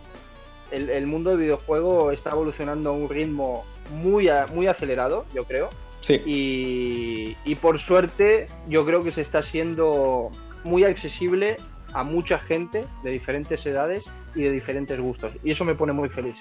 [0.72, 5.70] el, mundo del videojuego está evolucionando a un ritmo muy, muy acelerado, yo creo.
[6.02, 6.20] Sí.
[6.26, 10.30] Y, y, por suerte yo creo que se está siendo
[10.64, 11.56] muy accesible
[11.94, 15.32] a mucha gente de diferentes edades y de diferentes gustos.
[15.42, 16.36] Y eso me pone muy feliz,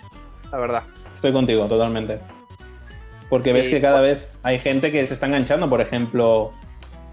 [0.52, 0.84] la verdad.
[1.14, 2.20] Estoy contigo, totalmente.
[3.30, 6.52] Porque ves que cada vez hay gente que se está enganchando, por ejemplo,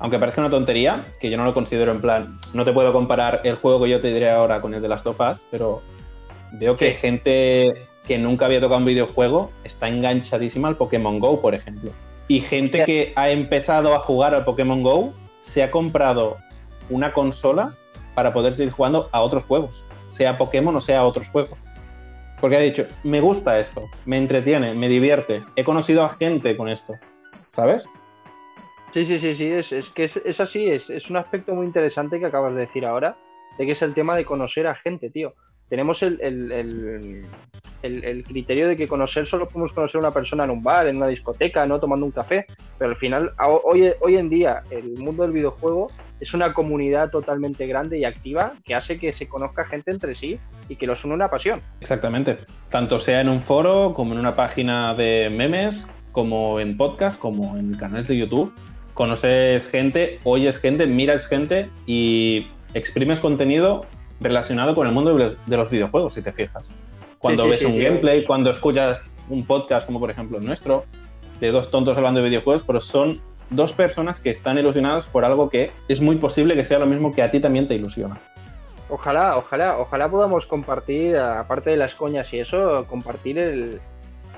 [0.01, 3.43] aunque parezca una tontería, que yo no lo considero en plan, no te puedo comparar
[3.45, 5.81] el juego que yo te diré ahora con el de las tofas, pero
[6.55, 7.75] veo que gente
[8.07, 11.93] que nunca había tocado un videojuego está enganchadísima al Pokémon Go, por ejemplo.
[12.29, 16.37] Y gente que ha empezado a jugar al Pokémon Go se ha comprado
[16.91, 17.75] una consola
[18.15, 21.59] para poder seguir jugando a otros juegos, sea Pokémon o sea otros juegos.
[22.41, 26.69] Porque ha dicho, me gusta esto, me entretiene, me divierte, he conocido a gente con
[26.69, 26.95] esto,
[27.51, 27.87] ¿sabes?
[28.93, 32.19] Sí, sí, sí, sí, es, es que es, así, es, es, un aspecto muy interesante
[32.19, 33.17] que acabas de decir ahora,
[33.59, 35.35] de que es el tema de conocer a gente, tío.
[35.69, 37.27] Tenemos el, el,
[37.81, 41.09] criterio de que conocer solo podemos conocer a una persona en un bar, en una
[41.09, 42.47] discoteca, no tomando un café,
[42.79, 43.33] pero al final,
[43.65, 45.89] hoy, hoy en día, el mundo del videojuego
[46.21, 50.39] es una comunidad totalmente grande y activa que hace que se conozca gente entre sí
[50.69, 51.61] y que los une una pasión.
[51.81, 52.37] Exactamente,
[52.71, 57.57] tanto sea en un foro como en una página de memes, como en podcast, como
[57.57, 58.53] en canales de YouTube
[58.99, 63.83] conoces gente, oyes gente, miras gente y exprimes contenido
[64.19, 66.69] relacionado con el mundo de los, videojuegos, si te fijas.
[67.19, 70.85] Cuando ves un gameplay, cuando escuchas un podcast como por ejemplo el nuestro,
[71.41, 75.49] de dos tontos hablando de videojuegos, pero son dos personas que están ilusionadas por algo
[75.49, 78.17] que es muy posible que sea lo mismo que a ti también te ilusiona.
[78.91, 83.81] Ojalá, ojalá, ojalá podamos compartir, aparte de las coñas y eso, compartir el,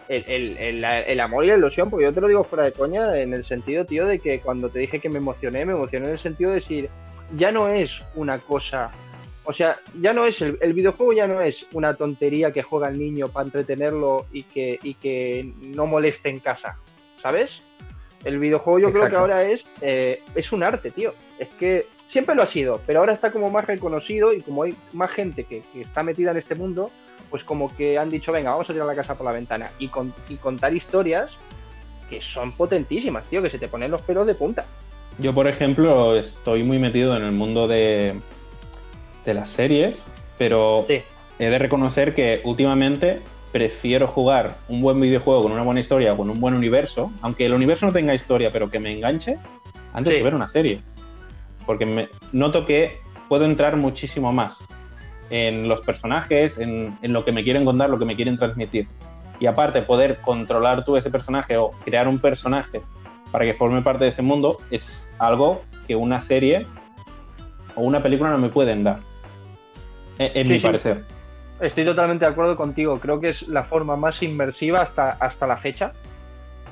[0.08, 3.44] el, amor y la ilusión, porque yo te lo digo fuera de coña, en el
[3.44, 6.50] sentido, tío, de que cuando te dije que me emocioné, me emocioné en el sentido
[6.50, 6.88] de decir,
[7.36, 8.90] ya no es una cosa,
[9.50, 12.98] o sea, ya no es, el, videojuego ya no es una tontería que juega el
[12.98, 16.78] niño para entretenerlo y que, y que no moleste en casa,
[17.20, 17.58] ¿sabes?
[18.24, 21.14] El videojuego yo creo que ahora es, eh, es un arte, tío.
[21.38, 24.74] Es que siempre lo ha sido, pero ahora está como más reconocido y como hay
[24.92, 26.90] más gente que, que está metida en este mundo,
[27.30, 29.88] pues como que han dicho, venga, vamos a tirar la casa por la ventana y,
[29.88, 31.30] contar historias
[32.08, 34.64] que son potentísimas, tío, que se te ponen los pelos de punta.
[35.18, 38.14] Yo, por ejemplo, estoy muy metido en el mundo de,
[39.24, 40.06] de las series,
[40.38, 41.02] pero he
[41.38, 43.20] de reconocer que últimamente
[43.52, 47.54] prefiero jugar un buen videojuego con una buena historia, con un buen universo, aunque el
[47.54, 49.38] universo no tenga historia, pero que me enganche,
[49.92, 50.82] antes de ver una serie.
[51.66, 54.66] Porque me noto que puedo entrar muchísimo más
[55.30, 58.88] en los personajes, en, lo que me quieren contar, lo que me quieren transmitir.
[59.38, 62.82] Y aparte, poder controlar tú ese personaje o crear un personaje
[63.30, 66.66] para que forme parte de ese mundo es algo que una serie
[67.76, 68.98] o una película no me pueden dar,
[70.20, 71.02] en, mi parecer.
[71.60, 72.98] Estoy totalmente de acuerdo contigo.
[73.00, 75.92] Creo que es la forma más inmersiva hasta, hasta la fecha.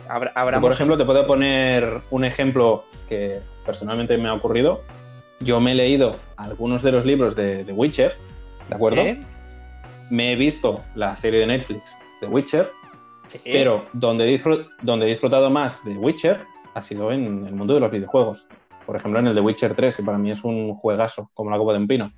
[0.08, 4.82] Habrá, por ejemplo, te puedo poner un ejemplo que personalmente me ha ocurrido.
[5.40, 8.16] Yo me he leído algunos de los libros de The Witcher
[8.68, 9.02] ¿de acuerdo?
[10.10, 12.70] Me he visto la serie de Netflix de Witcher,
[13.44, 14.40] pero donde,
[14.82, 16.40] donde he disfrutado más de Witcher
[16.74, 18.46] ha sido en el mundo de los videojuegos.
[18.86, 21.58] Por ejemplo, en el de Witcher 3, que para mí es un juegazo, como la
[21.58, 22.12] copa de un pino.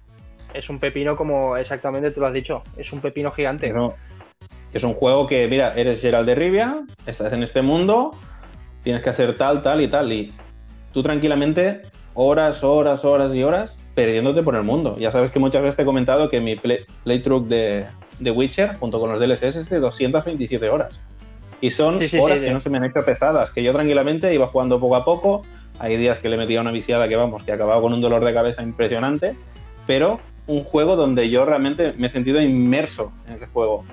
[0.54, 3.72] Es un pepino como exactamente tú lo has dicho, es un pepino gigante.
[4.72, 8.10] es un juego que, mira, eres Gerald de Rivia, estás en este mundo,
[8.82, 10.32] tienes que hacer tal, tal y tal, y
[10.92, 11.82] tú tranquilamente
[12.14, 14.96] horas, horas, horas y horas perdiéndote por el mundo.
[14.98, 17.86] Ya sabes que muchas veces te he comentado que mi play, playthrough de,
[18.18, 21.00] de, Witcher, junto con los DLCs, es de 227 horas.
[21.60, 23.72] Y son sí, sí, horas sí, que no se me han hecho pesadas, que yo
[23.72, 25.42] tranquilamente iba jugando poco a poco.
[25.78, 28.32] Hay días que le metía una viciada que, vamos, que acababa con un dolor de
[28.32, 29.34] cabeza impresionante,
[29.86, 30.18] pero
[30.50, 33.84] un juego donde yo realmente me he sentido inmerso en ese juego,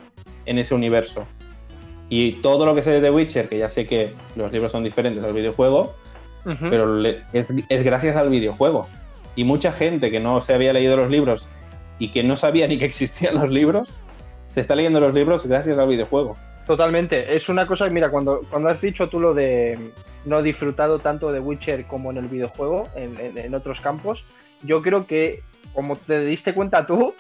[0.48, 1.28] en ese universo.
[2.10, 4.84] Y todo lo que sé de The Witcher, que ya sé que los libros son
[4.84, 5.94] diferentes al videojuego,
[6.46, 6.70] uh -huh.
[6.70, 8.88] pero es, es, gracias al videojuego.
[9.36, 11.48] Y mucha gente que no se había leído los libros
[12.00, 13.94] y que no sabía ni que existían los libros,
[14.50, 16.38] se está leyendo los libros gracias al videojuego.
[16.66, 17.36] Totalmente.
[17.36, 19.78] Es una cosa, mira, cuando, cuando has dicho tú lo de
[20.26, 24.24] no disfrutado tanto de Witcher como en el videojuego, en, en, en otros campos,
[24.64, 27.14] yo creo que, como te diste cuenta tú,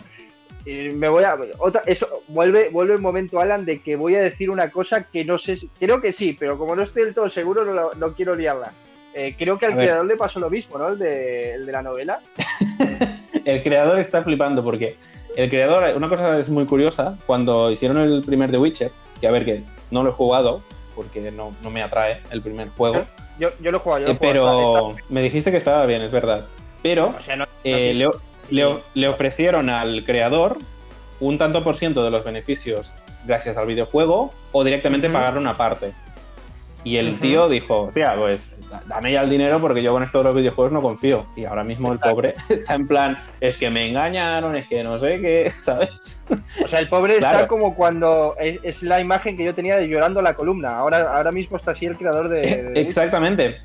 [0.66, 4.50] me voy a otra, eso vuelve vuelve el momento Alan de que voy a decir
[4.50, 7.64] una cosa que no sé creo que sí pero como no estoy del todo seguro
[7.64, 8.74] no, no quiero liarla.
[9.14, 10.12] Eh, creo que al a creador ver.
[10.12, 12.20] le pasó lo mismo no el de, el de la novela.
[13.46, 14.98] El creador está flipando porque
[15.38, 19.32] el creador una cosa es muy curiosa cuando hicieron el primer The Witcher que a
[19.32, 20.62] ver que no lo he jugado
[20.96, 23.06] porque no, no me atrae el primer juego.
[23.40, 25.14] Yo, yo lo he jugado yo lo eh, pero está, está...
[25.14, 26.46] me dijiste que estaba bien es verdad.
[26.84, 28.10] Pero o sea, no, eh, le,
[28.50, 30.58] le, le, ofrecieron al creador
[31.20, 32.94] un tanto por ciento de los beneficios
[33.26, 35.14] gracias al videojuego o directamente uh -huh.
[35.14, 35.92] pagarle una parte.
[36.84, 37.20] Y el uh -huh.
[37.20, 38.56] tío dijo, hostia, pues
[38.88, 41.26] dame ya el dinero porque yo con esto de los videojuegos no confío.
[41.36, 42.10] Y ahora mismo Exacto.
[42.10, 46.24] el pobre está en plan, es que me engañaron, es que no sé qué, ¿sabes?
[46.64, 47.36] O sea, el pobre claro.
[47.36, 50.78] está como cuando es, es, la imagen que yo tenía de llorando la columna.
[50.78, 52.42] Ahora, ahora mismo está así el creador de...
[52.42, 52.72] de...
[52.82, 53.58] Exactamente.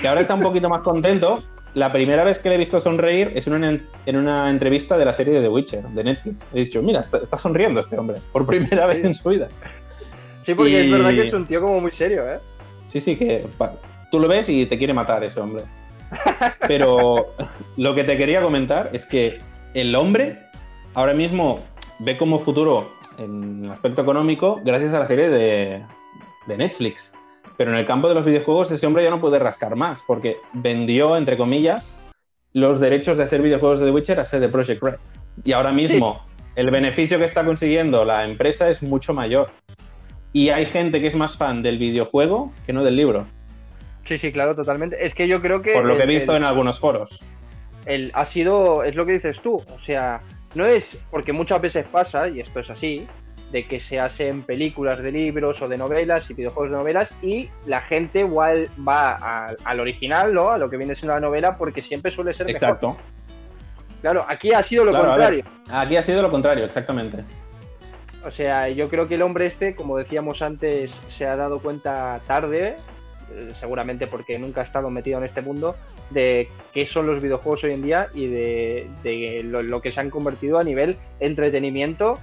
[0.00, 1.42] Que ahora está un poquito más contento
[1.74, 5.04] la primera vez que le he visto sonreír es en una, en una, entrevista de
[5.04, 6.46] la serie de The Witcher, de Netflix.
[6.54, 9.48] He dicho, mira, está, está sonriendo este hombre, por primera vez en su vida.
[10.44, 10.76] Sí, porque y...
[10.76, 12.38] es verdad que es un tío como muy serio, ¿eh?
[12.88, 13.46] Sí, sí, que
[14.10, 15.64] tú lo ves y te quiere matar ese hombre.
[16.66, 17.26] Pero
[17.76, 19.40] lo que te quería comentar es que
[19.74, 20.38] el hombre
[20.94, 21.60] ahora mismo
[21.98, 25.82] ve como futuro en el aspecto económico gracias a la serie de,
[26.46, 27.12] de Netflix.
[27.58, 30.36] Pero en el campo de los videojuegos ese hombre ya no puede rascar más, porque
[30.54, 31.94] vendió, entre comillas,
[32.52, 34.94] los derechos de hacer videojuegos de The Witcher a CD Projekt Red.
[35.44, 36.50] Y ahora mismo sí.
[36.54, 39.50] el beneficio que está consiguiendo la empresa es mucho mayor.
[40.32, 43.26] Y hay gente que es más fan del videojuego que no del libro.
[44.06, 45.04] Sí, sí, claro, totalmente.
[45.04, 45.72] Es que yo creo que...
[45.72, 47.24] Por lo que he visto el, en algunos foros.
[47.86, 50.20] El, ha sido, es lo que dices tú, o sea,
[50.54, 53.06] no es porque muchas veces pasa, y esto es así,
[53.52, 57.48] de que se hacen películas de libros o de novelas y videojuegos de novelas y
[57.66, 60.50] la gente igual va al original, ¿no?
[60.50, 62.88] A lo que viene siendo la novela porque siempre suele ser Exacto.
[62.88, 63.02] Mejor.
[64.00, 65.44] Claro, aquí ha sido lo claro, contrario.
[65.70, 67.24] Aquí ha sido lo contrario, exactamente.
[68.24, 72.20] O sea, yo creo que el hombre este, como decíamos antes, se ha dado cuenta
[72.26, 72.76] tarde,
[73.32, 75.74] eh, seguramente porque nunca ha estado metido en este mundo,
[76.10, 80.00] de qué son los videojuegos hoy en día y de, de lo, lo, que se
[80.00, 82.18] han convertido a nivel entretenimiento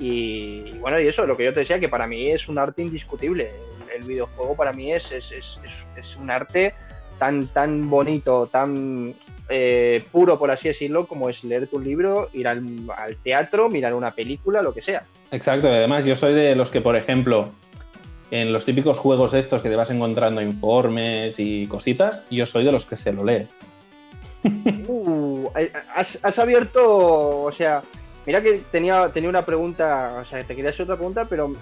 [0.00, 2.80] y, bueno, y eso, lo que yo te decía, que para mí es un arte
[2.80, 3.50] indiscutible.
[3.94, 5.58] El, el videojuego para mí es, es, es,
[5.96, 6.72] es, un arte
[7.18, 9.14] tan, tan bonito, tan
[9.50, 12.64] eh, puro, por así decirlo, como es leerte un libro, ir al,
[12.96, 15.04] al, teatro, mirar una película, lo que sea.
[15.30, 17.50] Exacto, además yo soy de los que, por ejemplo,
[18.30, 22.72] en los típicos juegos estos que te vas encontrando informes y cositas, yo soy de
[22.72, 23.46] los que se lo lee.
[24.88, 25.50] Uh,
[25.94, 27.82] has, has abierto, o sea,
[28.26, 31.52] Mira que tenía, tenía una pregunta, o sea, te quería hacer otra pregunta, pero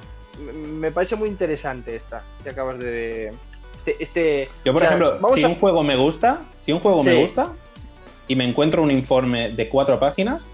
[0.79, 3.33] me parece muy interesante esta que acabas de.
[3.79, 5.49] Este, este Yo, por o sea, ejemplo, si a...
[5.49, 7.11] un juego me gusta, si un juego sí.
[7.11, 7.53] me gusta
[8.27, 10.47] y me encuentro un informe de cuatro páginas,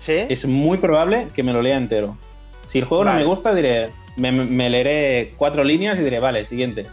[0.00, 0.24] ¿Sí?
[0.28, 2.16] es muy probable que me lo lea entero.
[2.68, 3.18] Si el juego vale.
[3.18, 6.86] no me gusta, diré, me, me, leeré cuatro líneas y diré, vale, siguiente.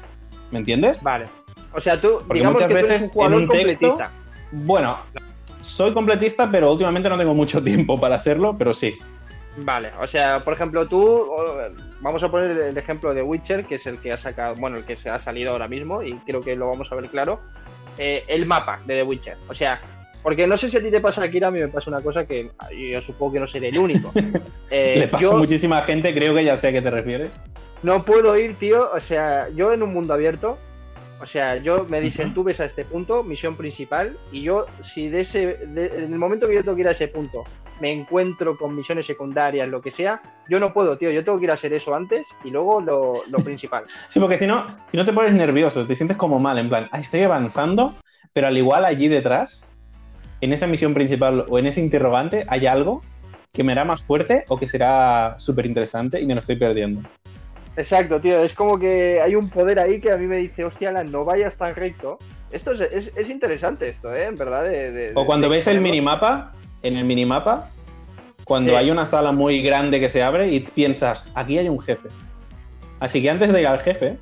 [0.51, 1.03] ¿Me entiendes?
[1.03, 1.25] Vale.
[1.73, 4.11] O sea, tú, Porque digamos muchas que veces tú eres un en un texto, completista.
[4.51, 4.97] bueno,
[5.65, 8.97] soy completista, pero últimamente no tengo mucho tiempo para hacerlo, pero sí.
[9.57, 11.27] Vale, o sea, por ejemplo, tú,
[12.01, 14.83] vamos a poner el ejemplo de Witcher, que es el que ha sacado, bueno, el
[14.83, 17.39] que se ha salido ahora mismo, y creo que lo vamos a ver claro,
[17.97, 19.37] eh, el mapa de The Witcher.
[19.47, 19.79] O sea,
[20.21, 22.25] porque no sé si a ti te pasa, Akira, a mí me pasa una cosa
[22.25, 24.11] que yo supongo que no seré el único.
[24.71, 27.29] Eh, Le pasa yo, a muchísima gente, creo que ya sé a qué te refieres.
[27.83, 30.57] No puedo ir, tío, o sea, yo en un mundo abierto,
[31.21, 35.07] o sea, yo me dicen, tú ves a este punto, misión principal, y yo, si
[35.07, 37.43] de ese, de, en el momento que yo tengo que ir a ese punto,
[37.79, 41.45] me encuentro con misiones secundarias, lo que sea, yo no puedo, tío, yo tengo que
[41.45, 43.85] ir a hacer eso antes y luego lo, lo principal.
[44.09, 46.89] sí, porque si no, si no te pones nervioso, te sientes como mal, en plan,
[46.93, 47.93] estoy avanzando,
[48.33, 49.67] pero al igual allí detrás,
[50.41, 53.01] en esa misión principal o en ese interrogante, hay algo
[53.53, 57.01] que me hará más fuerte o que será súper interesante y me lo estoy perdiendo.
[57.77, 58.43] Exacto, tío.
[58.43, 61.25] Es como que hay un poder ahí que a mí me dice, hostia, Alan, no
[61.25, 62.17] vayas tan recto,
[62.51, 64.25] Esto es, es, interesante esto, ¿eh?
[64.25, 64.63] En verdad.
[64.63, 67.69] De, o cuando ves el minimapa, en el minimapa,
[68.45, 72.09] cuando hay una sala muy grande que se abre y piensas, aquí hay un jefe.
[72.99, 74.17] Así que antes de ir al jefe,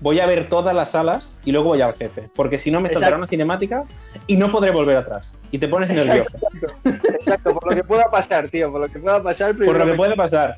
[0.00, 2.30] voy a ver todas las salas y luego voy al jefe.
[2.34, 3.84] Porque si no me saldrá una cinemática
[4.26, 5.32] y no podré volver atrás.
[5.50, 6.36] Y te pones nervioso.
[6.84, 8.70] Exacto, por lo que pueda pasar, tío.
[8.70, 9.54] Por lo que pueda pasar.
[9.56, 10.56] Por lo que puede pasar.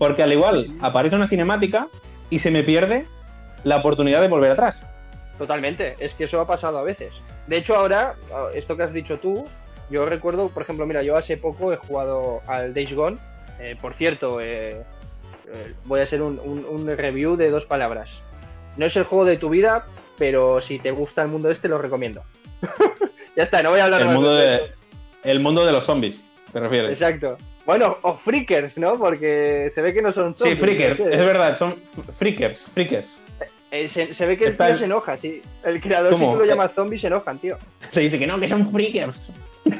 [0.00, 1.88] Porque al igual aparece una cinemática
[2.30, 3.04] y se me pierde
[3.64, 4.82] la oportunidad de volver atrás.
[5.36, 7.12] Totalmente, es que eso ha pasado a veces.
[7.46, 8.14] De hecho, ahora,
[8.54, 9.46] esto que has dicho tú,
[9.90, 13.18] yo recuerdo, por ejemplo, mira, yo hace poco he jugado al Days Gone.
[13.60, 14.80] Eh, por cierto, eh,
[15.52, 18.08] eh, voy a hacer un, review de dos palabras.
[18.78, 19.84] No es el juego de tu vida,
[20.16, 22.22] pero si te gusta el mundo este, lo recomiendo.
[23.36, 24.72] ya está, no voy a hablar el mundo de,
[25.24, 26.92] El mundo de los zombies, te refieres.
[26.92, 27.36] Exacto.
[27.70, 28.94] Bueno, o freakers, ¿no?
[28.94, 30.58] Porque se ve que no son zombies.
[30.58, 31.76] Sí, freakers, es verdad, son
[32.18, 33.20] freakers, freakers.
[33.70, 35.40] Eh, se, ve que el tío se enoja, sí.
[35.62, 37.56] El creador, si tú lo llamas zombies, se enojan, tío.
[37.92, 39.32] Se dice que no, que son freakers.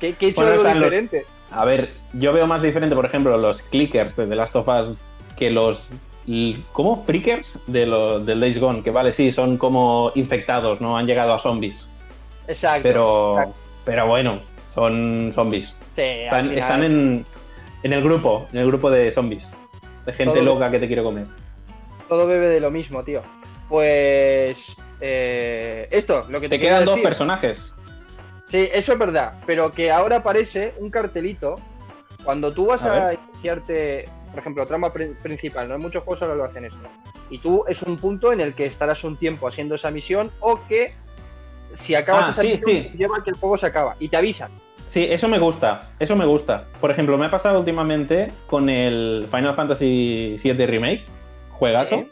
[0.00, 1.24] ¿Qué, qué hecho algo diferente?
[1.50, 5.06] A ver, yo veo más diferente, por ejemplo, los clickers de The Last of Us
[5.38, 5.88] que los.
[6.72, 7.04] ¿Cómo?
[7.06, 7.86] Freakers de
[8.22, 10.98] del Days Gone, que vale, sí, son como infectados, ¿no?
[10.98, 11.90] Han llegado a zombies.
[12.48, 12.82] Exacto.
[12.82, 13.54] Pero,
[13.86, 14.40] pero bueno,
[14.74, 15.74] son zombies.
[15.96, 17.26] Sí, están, están en,
[17.82, 19.52] en, el grupo, en el grupo de zombies.
[20.06, 21.26] De gente loca que te quiere comer.
[22.08, 23.22] Todo bebe de lo mismo, tío.
[23.68, 24.76] Pues.
[25.00, 27.74] Eh, esto, lo que te, te quedan dos personajes.
[28.48, 31.56] Sí, eso es verdad, pero que ahora aparece un cartelito
[32.22, 36.44] cuando tú vas a, iniciarte, por ejemplo, trama principal, no hay muchos juegos ahora lo
[36.44, 36.78] hacen esto.
[37.30, 40.60] Y tú es un punto en el que estarás un tiempo haciendo esa misión o
[40.68, 40.94] que
[41.74, 44.50] si acabas ah, esa misión lleva que el juego se acaba y te avisan.
[44.92, 46.64] Sí, eso me gusta, eso me gusta.
[46.78, 51.02] Por ejemplo, me ha pasado últimamente con el Final Fantasy VII Remake,
[51.48, 52.04] juegazo,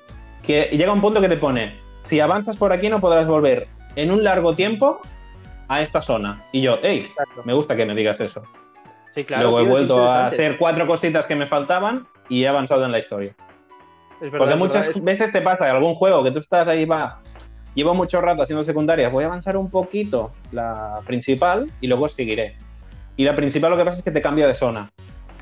[0.43, 4.11] que llega un punto que te pone, si avanzas por aquí no podrás volver en
[4.11, 4.99] un largo tiempo
[5.69, 6.43] a esta zona.
[6.53, 7.07] Y yo, hey,
[7.45, 8.45] me gusta que me digas eso.
[9.14, 12.87] Sí, claro, Luego he vuelto a hacer cuatro cositas que me faltaban y he avanzado
[12.87, 13.37] en la historia.
[14.38, 17.21] Porque muchas veces te pasa en algún juego que tú estás ahí, va,
[17.75, 22.57] llevo mucho rato haciendo secundarias, voy a avanzar un poquito la principal y luego seguiré.
[23.16, 24.90] Y la principal lo que pasa es que te cambia de zona.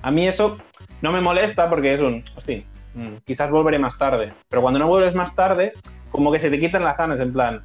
[0.02, 0.57] A mí eso
[1.02, 4.31] no me molesta porque es un, sí, mm, quizás volveré más tarde.
[4.48, 5.72] Pero cuando no vuelves más tarde,
[6.11, 7.62] como que se te quitan las ganas, en plan,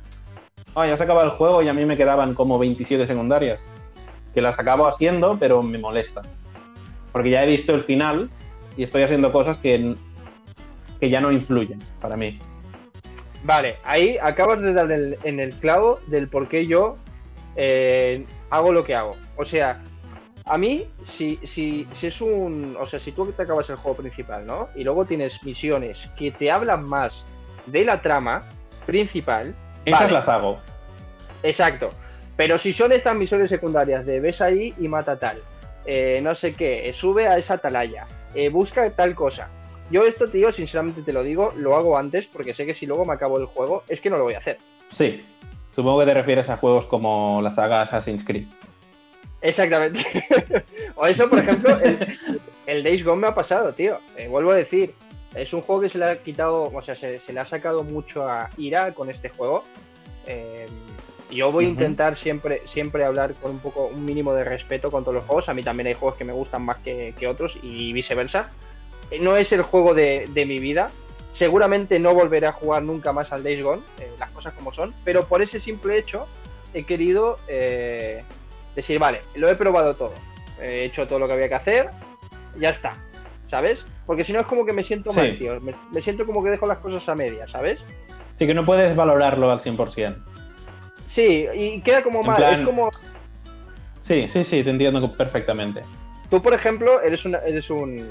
[0.76, 3.70] ah, ya se acaba el juego y a mí me quedaban como 27 secundarias.
[4.34, 6.22] Que las acabo haciendo, pero me molesta.
[7.12, 8.30] Porque ya he visto el final
[8.76, 9.96] y estoy haciendo cosas que,
[11.00, 12.39] que ya no influyen para mí.
[13.44, 16.96] Vale, ahí acabas de dar en el clavo del por qué yo
[17.56, 19.16] eh, hago lo que hago.
[19.36, 19.84] O sea,
[20.46, 22.76] a mí, si, si, si es un.
[22.80, 24.68] O sea, si tú te acabas el juego principal, ¿no?
[24.76, 27.24] Y luego tienes misiones que te hablan más
[27.66, 28.44] de la trama
[28.86, 30.58] principal, esas las hago.
[31.44, 31.92] Exacto.
[32.36, 35.38] Pero si son estas misiones secundarias de ves ahí y mata tal,
[35.86, 39.50] eh, no sé qué, eh, sube a esa atalaya, eh, busca tal cosa.
[39.92, 43.06] Yo esto, tío, sinceramente te lo digo, lo hago antes porque sé que si luego
[43.06, 44.58] me acabo el juego es que no lo voy a hacer.
[44.92, 45.22] Sí,
[45.72, 48.48] supongo que te refieres a juegos como la saga Assassin's Creed.
[49.44, 50.00] Exactamente.
[50.96, 51.78] o eso, por ejemplo,
[52.66, 54.00] el, Days Gone me ha pasado, tío.
[54.30, 54.96] vuelvo a decir,
[55.36, 58.28] es un juego que se le ha quitado, o sea, se, le ha sacado mucho
[58.28, 59.66] a ira con este juego.
[60.26, 60.66] Eh,
[61.30, 65.04] yo voy a intentar siempre, siempre hablar con un poco, un mínimo de respeto con
[65.04, 65.50] todos los juegos.
[65.50, 68.50] A mí también hay juegos que me gustan más que, otros y viceversa.
[69.12, 70.90] Eh, no es el juego de, mi vida.
[71.34, 74.94] Seguramente no volveré a jugar nunca más al Days Gone, eh, las cosas como son,
[75.04, 76.28] pero por ese simple hecho
[76.76, 77.38] he querido
[78.76, 80.14] decir, vale, lo he probado todo.
[80.62, 81.90] He hecho todo lo que había que hacer,
[82.60, 82.96] ya está.
[83.54, 83.86] ¿sabes?
[84.08, 85.62] Porque si no es como que me siento mal, tío.
[85.62, 87.82] Me, siento como que dejo las cosas a media, ¿sabes?
[88.40, 90.16] Sí, que no puedes valorarlo al 100%.
[91.06, 92.42] Sí, y queda como mal.
[92.42, 92.90] Es como.
[94.02, 95.82] Sí, sí, sí, te entiendo perfectamente.
[96.32, 98.08] Tú, por ejemplo, eres, eres un.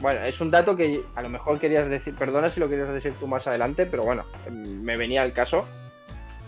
[0.00, 2.16] Bueno, es un dato que a lo mejor querías decir.
[2.16, 5.64] Perdona si lo querías decir tú más adelante, pero bueno, me venía al caso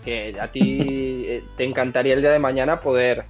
[0.03, 3.23] que a ti eh, te encantaría el día de mañana poder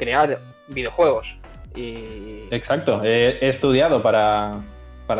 [0.00, 0.38] crear
[0.68, 1.28] videojuegos.
[1.76, 4.60] Exacto, he, estudiado para,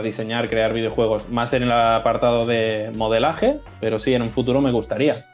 [0.03, 4.73] diseñar, crear videojuegos, más en el apartado de modelaje, pero sí, en un futuro me
[4.73, 5.25] gustaría.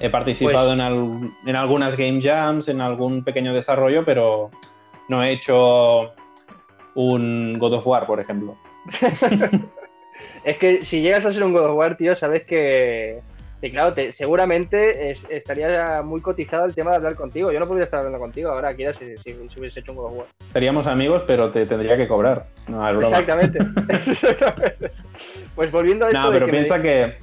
[0.00, 4.50] He participado pues en, en, algunas game jams, en algún pequeño desarrollo, pero
[5.08, 6.12] no he hecho
[6.94, 8.56] un God of War, por ejemplo.
[10.44, 13.20] es que si llegas a ser un God of War, tío, sabes que
[13.62, 17.50] y claro, seguramente estaría muy cotizado el tema de hablar contigo.
[17.50, 20.18] Yo no podría estar hablando contigo ahora, quieras, si, si, hubiese hecho un God of
[20.18, 20.26] War.
[20.52, 22.46] Seríamos amigos, pero te tendría que cobrar.
[22.68, 23.58] No, Exactamente.
[25.54, 26.20] Pues volviendo a esto.
[26.20, 27.14] No, pero piensa que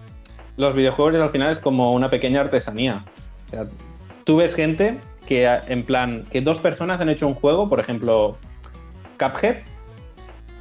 [0.57, 3.03] los videojuegos al final es como una pequeña artesanía.
[3.47, 3.65] O sea,
[4.23, 8.37] tú ves gente que, en plan, que dos personas han hecho un juego, por ejemplo,
[9.19, 9.57] Cuphead.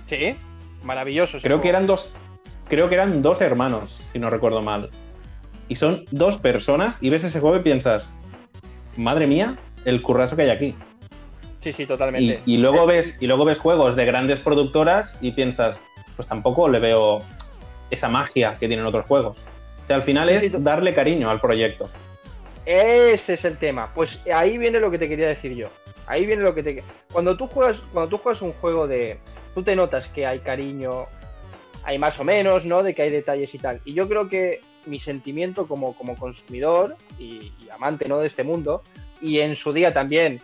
[0.06, 0.36] Sí,
[0.82, 1.38] maravilloso.
[1.42, 2.14] Creo que eran dos,
[2.68, 4.90] creo que eran dos hermanos, si no recuerdo mal.
[5.72, 8.12] Y son dos personas y ves ese juego y piensas,
[8.98, 9.56] madre mía,
[9.86, 10.74] el currazo que hay aquí.
[11.62, 12.42] Sí, sí, totalmente.
[12.44, 15.80] Y, luego ves, y luego ves juegos de grandes productoras y piensas,
[16.14, 17.22] pues tampoco le veo
[17.90, 19.38] esa magia que tienen otros juegos.
[19.38, 21.88] O sea, al final es darle cariño al proyecto.
[22.66, 23.88] Ese es el tema.
[23.94, 25.68] Pues ahí viene lo que te quería decir yo.
[26.06, 29.16] Ahí viene lo que te cuando tú juegas cuando tú juegas un juego de
[29.54, 31.06] tú te notas que hay cariño,
[31.82, 32.82] hay más o menos, ¿no?
[32.82, 33.80] De que hay detalles y tal.
[33.86, 38.18] Y yo creo que mi sentimiento como, como consumidor y, amante, ¿no?
[38.18, 38.82] De este mundo
[39.22, 40.40] y en su día también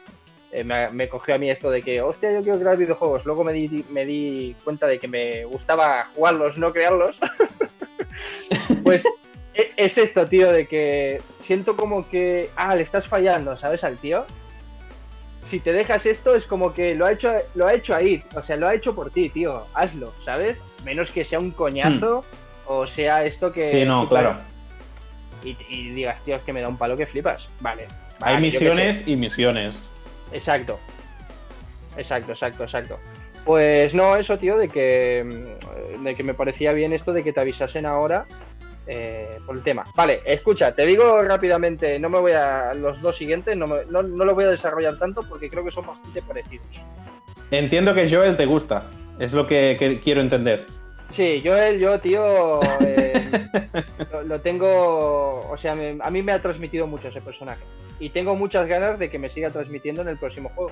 [0.52, 3.26] eh, me, cogió a mí esto de que, hostia, yo quiero crear videojuegos.
[3.26, 7.16] Luego me di, me di cuenta de que me gustaba jugarlos, no crearlos.
[8.84, 9.04] pues
[9.52, 13.84] e, es esto, tío, de que siento como que, ah, le estás fallando, ¿sabes?
[13.84, 14.24] Al tío.
[15.50, 18.42] Si te dejas esto, es como que lo ha hecho, lo ha hecho ahí, o
[18.42, 19.66] sea, lo ha hecho por ti, tío.
[19.74, 20.58] Hazlo, ¿sabes?
[20.84, 22.47] Menos que sea un coñazo hmm.
[22.68, 23.70] O sea esto que.
[23.70, 24.36] Sí, no, claro.
[25.44, 25.54] Y,
[25.92, 27.48] digas, tío, es que me da un palo que flipas.
[27.60, 27.86] Vale.
[28.20, 29.90] Hay misiones y misiones.
[30.32, 30.78] Exacto.
[31.96, 32.98] Exacto, exacto, exacto.
[33.44, 37.32] Pues no, eso, tío, de que, mm, de que me parecía bien esto de que
[37.32, 38.26] te avisasen ahora
[38.86, 39.84] eh, por el tema.
[39.94, 44.34] Vale, escucha, te digo rápidamente, no me voy a los dos siguientes, no, no, lo
[44.34, 46.66] voy a desarrollar tanto porque creo que son bastante parecidos.
[47.50, 48.84] Entiendo que Joel te gusta,
[49.18, 50.66] es lo que, quiero entender.
[51.10, 53.46] Sí, Joel, yo, tío, eh,
[54.26, 57.62] lo, tengo, o sea, a mí me ha transmitido mucho ese personaje
[58.00, 60.70] y tengo muchas ganas de que me siga transmitiendo en el próximo juego.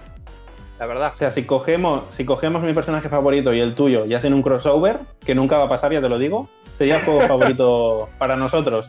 [0.79, 1.13] La verdad.
[1.15, 4.43] O sea, si cogemos, si cogemos mi personaje favorito y el tuyo y hacen un
[4.43, 8.37] crossover, que nunca va a pasar, ya te lo digo, sería el juego favorito para
[8.37, 8.89] nosotros.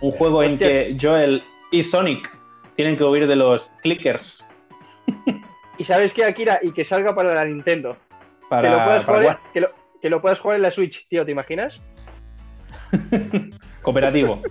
[0.00, 2.28] Un juego en que Joel y Sonic
[2.76, 4.44] tienen que huir de los clickers.
[5.78, 7.96] Y sabes qué, Akira, y que salga para la Nintendo.
[8.48, 9.70] Para, que, lo puedas jugar, que, lo,
[10.20, 11.80] puedas jugar en la Switch, tío, ¿te imaginas?
[13.82, 14.42] Cooperativo.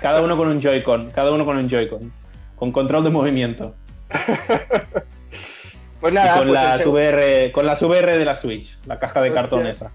[0.00, 2.12] Cada uno con un Joy-Con, cada uno con un Joy-Con.
[2.56, 3.74] Con control de movimiento.
[6.00, 9.32] pues nada, con, pues las VR, con las VR de la Switch, la caja de
[9.32, 9.92] cartón esa.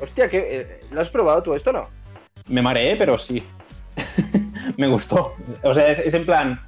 [0.00, 1.88] Hostia, eh, ¿lo has probado tú esto no?
[2.48, 3.42] Me mareé, pero sí.
[4.76, 5.34] me gustó.
[5.62, 6.60] O sea, es, en plan.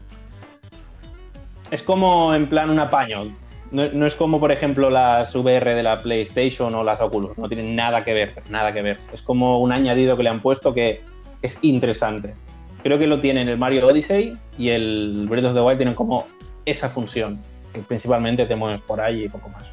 [1.70, 3.34] Es como en plan un apaño.
[3.70, 7.38] No, es como, por ejemplo, las VR de la PlayStation o las Oculus.
[7.38, 8.98] No tienen nada que ver, nada que ver.
[9.12, 11.02] Es como un añadido que le han puesto que
[11.42, 12.34] es interesante.
[12.82, 16.26] Creo que lo tienen el Mario Odyssey y el Breath of the Wild tienen como
[16.64, 17.40] esa función.
[17.72, 19.64] Que principalmente te mueves por ahí y poco más.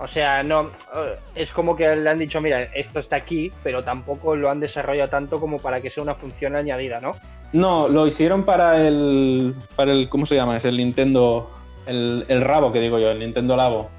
[0.00, 3.82] O sea, no eh, es como que le han dicho, mira, esto está aquí, pero
[3.82, 7.16] tampoco lo han desarrollado tanto como para que sea una función añadida, ¿no?
[7.52, 10.56] No, lo hicieron para el, para el ¿cómo se llama?
[10.56, 11.50] Es el Nintendo,
[11.88, 13.90] el, rabo que digo yo, el Nintendo Labo.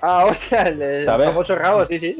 [0.00, 2.16] Ah, hostia, el, famoso rabo, sí, sí.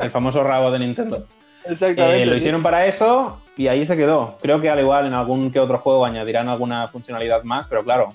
[0.00, 1.26] El famoso rabo de Nintendo.
[1.64, 2.22] Exactamente.
[2.22, 4.38] Eh, lo hicieron para eso y ahí se quedó.
[4.40, 8.08] Creo que al igual en algún que otro juego añadirán alguna funcionalidad más, pero claro,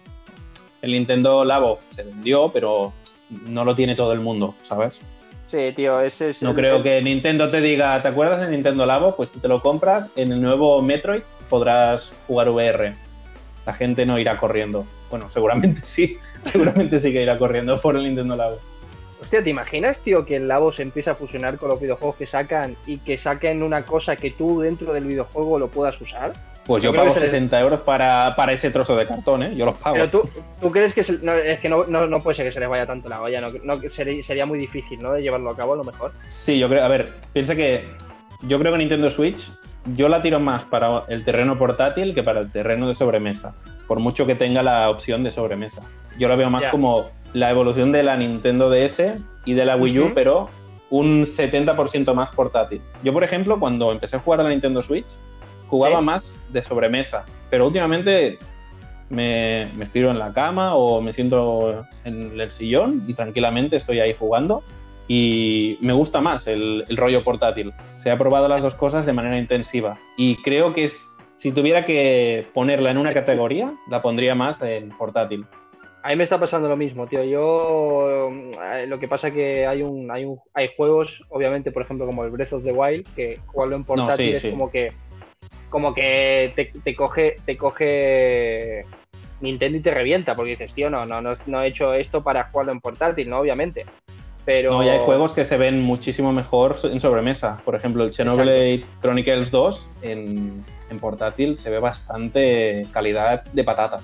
[0.82, 2.94] el Nintendo Labo se vendió, pero
[3.30, 5.00] no lo tiene todo el mundo, ¿sabes?
[5.52, 6.42] Sí, tío, ese es.
[6.42, 9.16] No creo que Nintendo te diga, ¿te acuerdas de Nintendo Labo?
[9.16, 12.94] Pues si te lo compras, en el nuevo Metroid podrás jugar VR.
[13.66, 14.86] La gente no irá corriendo.
[15.16, 18.58] Bueno, seguramente sí, seguramente sí que irá corriendo por el Nintendo Labo.
[19.22, 22.28] Hostia, ¿te imaginas, tío, que el Labo se empieza a fusionar con los videojuegos que
[22.28, 26.34] sacan y que saquen una cosa que tú dentro del videojuego lo puedas usar?
[26.66, 29.56] Pues yo, pago 60 euros para, ese trozo de cartón, ¿eh?
[29.56, 29.96] Yo los pago.
[29.96, 32.68] Pero tú, tú crees que no, es que no, no, puede ser que se les
[32.68, 35.14] vaya tanto la olla, no, sería, sería, muy difícil, ¿no?
[35.14, 36.12] De llevarlo a cabo a lo mejor.
[36.28, 37.88] Sí, yo creo, a ver, piensa que
[38.42, 39.50] yo creo que Nintendo Switch
[39.96, 43.54] yo la tiro más para el terreno portátil que para el terreno de sobremesa,
[43.88, 45.82] por mucho que tenga la opción de sobremesa.
[46.18, 49.02] Yo la veo más como la evolución de la Nintendo DS
[49.46, 50.50] y de la Wii U, pero
[50.90, 52.82] un 70% más portátil.
[53.04, 55.08] Yo, por ejemplo, cuando empecé a jugar a la Nintendo Switch,
[55.68, 58.38] jugaba más de sobremesa, pero últimamente
[59.10, 64.00] me, me, estiro en la cama o me siento en el sillón y tranquilamente estoy
[64.00, 64.64] ahí jugando
[65.08, 67.74] y me gusta más el, el rollo portátil.
[68.04, 71.86] Se ha probado las dos cosas de manera intensiva y creo que es, si tuviera
[71.86, 75.46] que ponerla en una categoría, la pondría más en portátil.
[76.04, 77.24] A mí me está pasando lo mismo, tío.
[77.24, 78.30] Yo
[78.64, 82.24] eh, lo que pasa que hay un, hay un, hay juegos, obviamente, por ejemplo, como
[82.24, 84.92] el Breath of the Wild, que jugarlo en portátil es como que
[85.76, 88.86] como que te, coge, te coge
[89.42, 92.72] Nintendo y te revienta, porque dices, tío, no, no, no, he hecho esto para jugarlo
[92.72, 93.40] en portátil, ¿no?
[93.40, 93.86] Obviamente.
[94.46, 94.72] Pero...
[94.72, 97.58] No, y hay juegos que se ven muchísimo mejor en sobremesa.
[97.66, 104.02] Por ejemplo, el Xenoblade Chronicles 2 en, en portátil se ve bastante calidad de patata.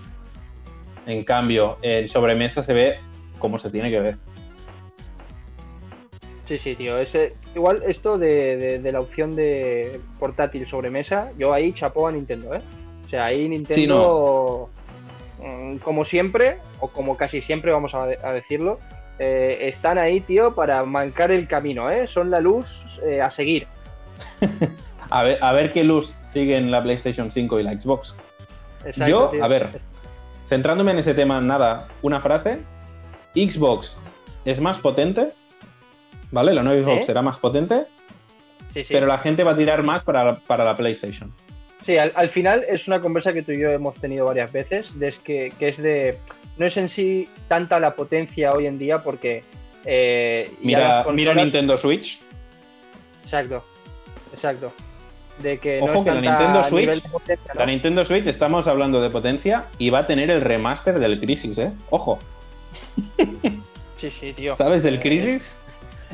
[1.05, 2.99] En cambio, en sobremesa se ve
[3.39, 4.17] como se tiene que ver.
[6.47, 6.97] Sí, sí, tío.
[6.97, 12.53] Ese, igual esto de, de, la opción de portátil sobremesa, yo ahí chapó a Nintendo,
[12.53, 12.61] ¿eh?
[13.05, 14.69] O sea, ahí Nintendo,
[15.39, 18.79] mm, como siempre, o como casi siempre vamos a, decirlo,
[19.17, 22.05] eh, están ahí, tío, para marcar el camino, ¿eh?
[22.07, 23.67] Son la luz eh, a seguir.
[25.09, 28.15] a, ver, a ver qué luz sigue en la PlayStation 5 y la Xbox.
[29.07, 29.81] yo, a ver,
[30.47, 32.59] centrándome en ese tema, nada, una frase.
[33.33, 33.97] Xbox
[34.43, 35.29] es más potente
[36.31, 36.53] ¿vale?
[36.53, 37.85] La nueva Xbox será más potente,
[38.73, 38.93] sí, sí.
[38.93, 41.31] pero la gente va a tirar más para, la PlayStation.
[41.85, 45.13] Sí, al, final es una conversa que tú y yo hemos tenido varias veces, de
[45.23, 46.17] que, que, es de...
[46.57, 49.43] No es en sí tanta la potencia hoy en día porque...
[49.85, 52.19] Eh, mira, mira Nintendo Switch.
[53.23, 53.63] Exacto,
[54.31, 54.71] exacto.
[55.39, 57.03] De que Ojo que la Nintendo Switch,
[57.55, 61.57] la Nintendo Switch estamos hablando de potencia y va a tener el remaster del Crisis,
[61.57, 61.71] ¿eh?
[61.89, 62.19] Ojo.
[63.99, 64.55] Sí, sí, tío.
[64.55, 65.57] ¿Sabes del Crisis?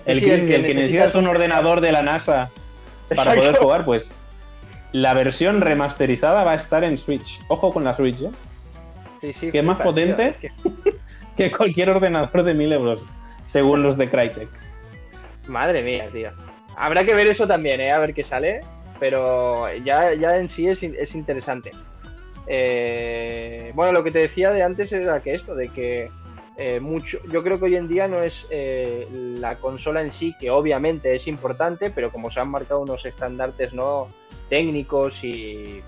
[0.06, 2.50] El, que, el que, necesitas un ordenador de la NASA
[3.16, 4.14] para poder jugar, pues
[4.92, 7.42] la versión remasterizada va a estar en Switch.
[7.48, 8.30] Ojo con la Switch, ¿eh?
[9.22, 10.36] Sí, sí, que es más potente
[11.38, 11.52] que...
[11.52, 13.04] cualquier ordenador de 1000 euros,
[13.46, 14.50] según los de Crytek.
[15.48, 16.32] Madre mía, tío.
[16.76, 17.92] Habrá que ver eso también, ¿eh?
[17.92, 18.62] A ver qué sale.
[19.00, 21.72] Pero ya, ya en sí es, es interesante.
[22.48, 26.10] Eh, bueno, lo que te decía de antes era que esto, de que
[26.58, 30.34] eh, mucho, yo creo que hoy en día no es eh, la consola en sí,
[30.40, 34.08] que obviamente es importante, pero como se han marcado unos estandartes no
[34.50, 35.82] técnicos y,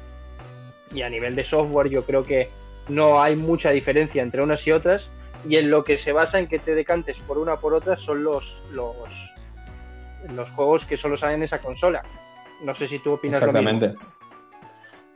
[0.93, 2.49] y a nivel de software, yo creo que
[2.89, 5.09] no hay mucha diferencia entre unas y otras.
[5.47, 8.23] Y en lo que se basa en que te decantes por una por otra son
[8.25, 8.95] los, los,
[10.35, 12.03] los juegos que solo salen en esa consola.
[12.63, 13.87] No sé si tú opinas Exactamente.
[13.87, 14.09] lo mismo.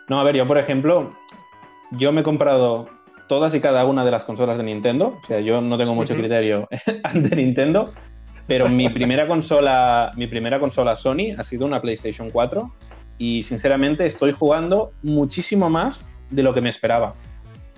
[0.10, 1.12] No, a ver, yo por ejemplo,
[1.92, 2.88] yo me he comprado
[3.28, 5.18] todas y cada una de las consolas de Nintendo.
[5.22, 6.68] O sea, yo no tengo mucho criterio
[7.04, 7.94] ante Nintendo,
[8.48, 12.72] pero mi primera consola, mi primera consola Sony ha sido una PlayStation 4
[13.18, 17.16] y sinceramente estoy jugando muchísimo más de lo que me esperaba.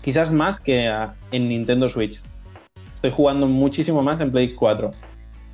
[0.02, 0.92] Quizás más que
[1.32, 2.22] en Nintendo Switch.
[2.94, 4.92] Estoy jugando muchísimo más en Play 4.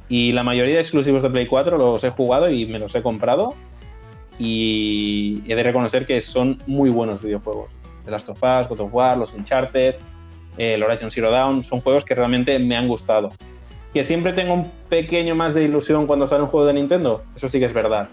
[0.10, 3.02] Y la mayoría de exclusivos de Play 4 los he jugado y me los he
[3.02, 3.56] comprado.
[4.40, 7.72] Y he de reconocer que son muy buenos videojuegos.
[8.06, 9.96] The Last of Us, God of War, los Uncharted,
[10.58, 13.30] eh, el Horizon Zero Dawn, son juegos que realmente me han gustado.
[13.94, 17.50] Que siempre tengo un pequeño más de ilusión cuando sale un juego de Nintendo, eso
[17.50, 18.10] sí que es verdad.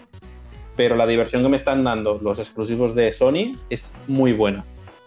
[0.75, 4.65] Pero la diversión que me están dando los exclusivos de Sony es muy buena.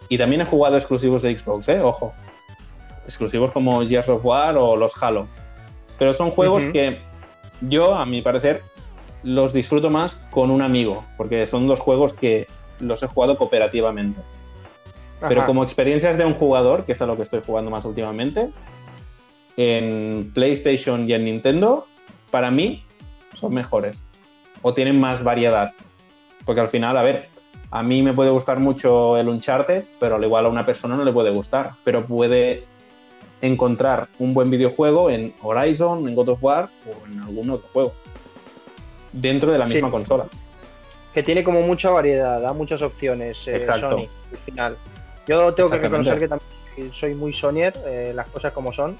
[0.08, 1.80] Y también he jugado exclusivos de Xbox, ¿eh?
[1.80, 2.12] Ojo.
[3.06, 5.26] Exclusivos como Gears of War o los Halo.
[5.98, 6.98] Pero son juegos que
[7.62, 8.62] yo, a mi parecer,
[9.22, 12.46] los disfruto más con un amigo, porque son dos juegos que
[12.80, 14.20] los he jugado cooperativamente.
[15.28, 18.50] Pero como experiencias de un jugador, que es a lo que estoy jugando más últimamente,
[19.56, 21.86] en PlayStation y en Nintendo,
[22.30, 22.84] para mí
[23.38, 23.96] son mejores.
[24.62, 25.72] O tienen más variedad.
[26.44, 27.28] Porque al final, a ver,
[27.70, 31.04] a mí me puede gustar mucho el Uncharted, pero al igual a una persona no
[31.04, 31.72] le puede gustar.
[31.84, 32.64] Pero puede
[33.40, 37.92] encontrar un buen videojuego en Horizon, en God of War o en algún otro juego.
[39.12, 40.26] Dentro de la misma consola.
[41.12, 44.76] Que tiene como mucha variedad, da muchas opciones eh, Sony al final.
[45.26, 48.96] Yo tengo que reconocer que también soy muy Sonyer, eh, las cosas como son.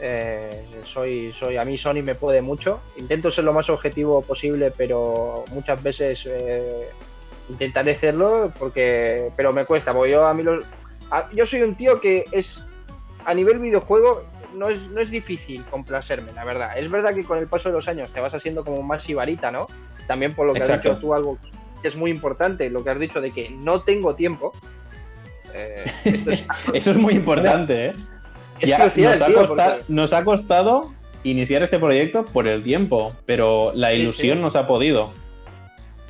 [0.00, 2.80] Eh, soy, soy, a mí Sony me puede mucho.
[2.96, 6.88] Intento ser lo más objetivo posible, pero muchas veces eh,
[7.48, 9.92] intentaré hacerlo porque, pero me cuesta.
[9.92, 10.44] Porque yo a mí
[11.34, 12.64] yo soy un tío que es
[13.24, 14.24] a nivel videojuego
[14.54, 16.78] no es, no es difícil complacerme, la verdad.
[16.78, 19.50] Es verdad que con el paso de los años te vas haciendo como más sibarita,
[19.50, 19.66] ¿no?
[20.06, 21.38] También por lo que has dicho tú algo
[21.82, 24.52] que es muy importante, lo que has dicho de que no tengo tiempo.
[25.54, 25.84] Eh,
[26.72, 27.92] Eso es muy importante, ¿eh?
[29.88, 30.92] nos, ha costado,
[31.24, 35.12] iniciar este proyecto por el tiempo, pero la ilusión nos ha podido.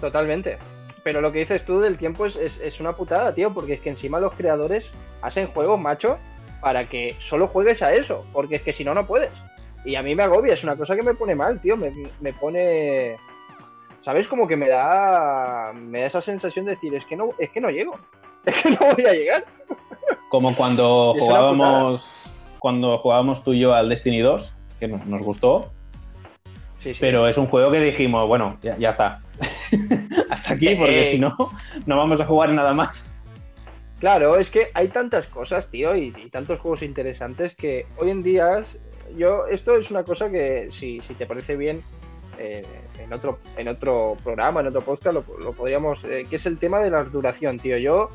[0.00, 0.58] Totalmente.
[1.02, 4.20] Pero lo que dices tú del tiempo es, una putada, tío, porque es que encima
[4.20, 4.90] los creadores
[5.20, 6.18] hacen juegos, macho,
[6.62, 9.30] para que solo juegues a eso, porque es que si no, no puedes.
[9.84, 12.32] Y a mí me agobia, es una cosa que me pone mal, tío, me, me
[12.32, 13.16] pone...
[14.04, 14.26] ¿Sabes?
[14.26, 17.60] Como que me da, me da esa sensación de decir, es que no, es que
[17.60, 17.98] no llego.
[18.46, 19.44] es que no voy a llegar.
[20.30, 22.32] Como cuando jugábamos
[22.62, 25.72] cuando jugábamos tú y yo al Destiny 2, que nos, gustó.
[27.00, 29.20] Pero es un juego que dijimos, bueno, ya, está.
[30.30, 31.34] Hasta aquí, porque si no,
[31.86, 33.11] no vamos a jugar nada más.
[34.02, 38.58] Claro, es que hay tantas cosas, tío, y, tantos juegos interesantes que hoy en día
[39.16, 41.80] yo, esto es una cosa que, si, si te parece bien,
[42.36, 42.64] eh,
[42.98, 46.02] en, otro, en otro programa, en otro podcast, lo, podríamos.
[46.02, 47.78] Eh, que es el tema de la duración, tío.
[47.78, 48.08] Yo.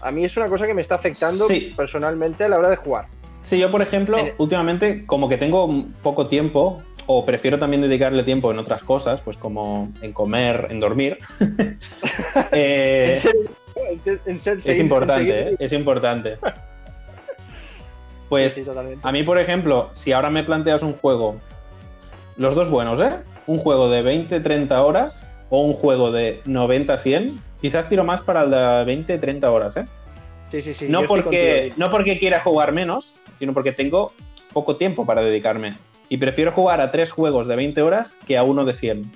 [0.00, 3.04] A mí es una cosa que me está afectando personalmente a la hora de jugar.
[3.42, 8.50] Sí, yo, por ejemplo, últimamente, como que tengo poco tiempo, o prefiero también dedicarle tiempo
[8.50, 11.18] en otras cosas, pues como en comer, en dormir.
[12.52, 13.20] Eh,
[14.64, 15.56] es importante, ¿eh?
[15.58, 16.38] es importante.
[18.28, 18.60] Pues
[19.02, 21.36] a mí, por ejemplo, si ahora me planteas un juego,
[22.36, 23.18] los dos buenos, ¿eh?
[23.46, 28.50] Un juego de 20-30 horas o un juego de 90-100, quizás tiro más para el
[28.50, 29.86] de 20-30 horas, ¿eh?
[30.50, 30.86] Sí, sí, sí.
[30.88, 34.12] No porque, no porque quiera jugar menos, sino porque tengo
[34.52, 35.74] poco tiempo para dedicarme.
[36.08, 39.10] Y prefiero jugar a tres juegos de 20 horas que a uno de 100.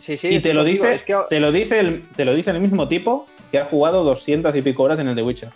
[0.00, 2.88] Sí, sí, y te lo, dice, te, lo dice el, te lo dice el mismo
[2.88, 5.50] tipo que ha jugado 200 y pico horas en el The Witcher.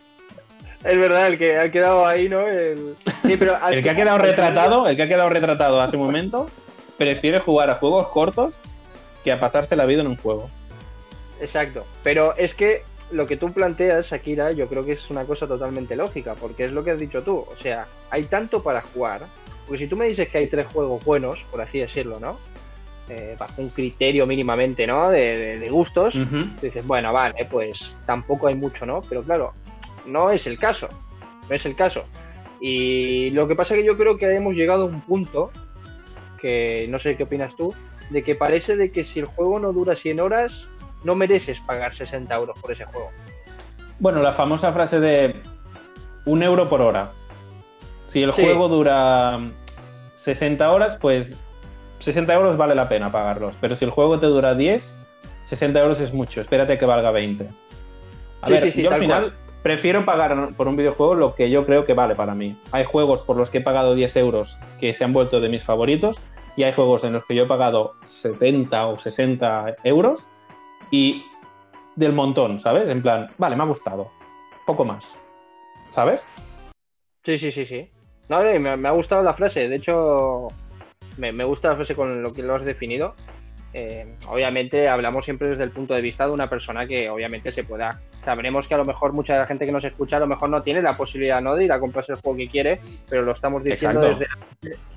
[0.84, 2.46] Es verdad, el que ha quedado ahí, ¿no?
[2.46, 2.96] El,
[3.38, 6.48] pero el que ha quedado retratado, el que ha quedado retratado hace un momento,
[6.98, 8.54] prefiere jugar a juegos cortos
[9.22, 10.50] que a pasarse la vida en un juego.
[11.40, 11.84] Exacto.
[12.02, 12.82] Pero es que
[13.12, 16.72] lo que tú planteas, Shakira, yo creo que es una cosa totalmente lógica, porque es
[16.72, 17.46] lo que has dicho tú.
[17.48, 19.22] O sea, hay tanto para jugar.
[19.66, 22.38] Porque si tú me dices que hay tres juegos buenos, por así decirlo, ¿no?
[23.08, 25.10] Eh, bajo un criterio mínimamente, ¿no?
[25.10, 26.14] De, gustos,
[26.62, 29.02] dices, bueno, vale, pues tampoco hay mucho, ¿no?
[29.02, 29.52] Pero claro,
[30.06, 30.88] no es el caso.
[31.48, 32.04] No es el caso.
[32.60, 35.50] Y lo que pasa es que yo creo que hemos llegado a un punto,
[36.40, 37.74] que no sé qué opinas tú,
[38.10, 40.68] de que parece de que si el juego no dura 100 horas,
[41.02, 43.10] no mereces pagar 60 euros por ese juego.
[43.98, 45.36] Bueno, la famosa frase de
[46.24, 47.10] un euro por hora.
[48.12, 49.40] Si el juego dura
[50.16, 51.36] 60 horas, pues
[52.02, 53.54] 60 euros vale la pena pagarlos.
[53.60, 54.96] Pero si el juego te dura 10,
[55.46, 56.40] 60 euros es mucho.
[56.40, 57.48] Espérate que valga 20.
[58.42, 59.32] A ver, yo al final
[59.62, 62.56] prefiero pagar por un videojuego lo que yo creo que vale para mí.
[62.72, 65.62] Hay juegos por los que he pagado 10 euros que se han vuelto de mis
[65.62, 66.20] favoritos
[66.56, 70.26] y hay juegos en los que yo he pagado 70 o 60 euros
[70.90, 71.24] y
[71.96, 72.88] del montón, ¿sabes?
[72.88, 74.10] En plan, vale, me ha gustado.
[74.66, 75.14] Poco más.
[75.90, 76.26] ¿Sabes?
[77.24, 77.90] Sí, sí, sí, sí.
[78.28, 79.68] No, me, ha gustado la frase.
[79.68, 80.48] De hecho,
[81.18, 83.14] me, me, gusta la frase con lo que lo has definido.
[83.74, 87.64] Eh, obviamente hablamos siempre desde el punto de vista de una persona que obviamente se
[87.64, 90.26] pueda sabremos que a lo mejor mucha de la gente que nos escucha a lo
[90.26, 91.54] mejor no tiene la posibilidad ¿no?
[91.54, 94.26] de ir a comprarse el juego que quiere, pero lo estamos diciendo desde,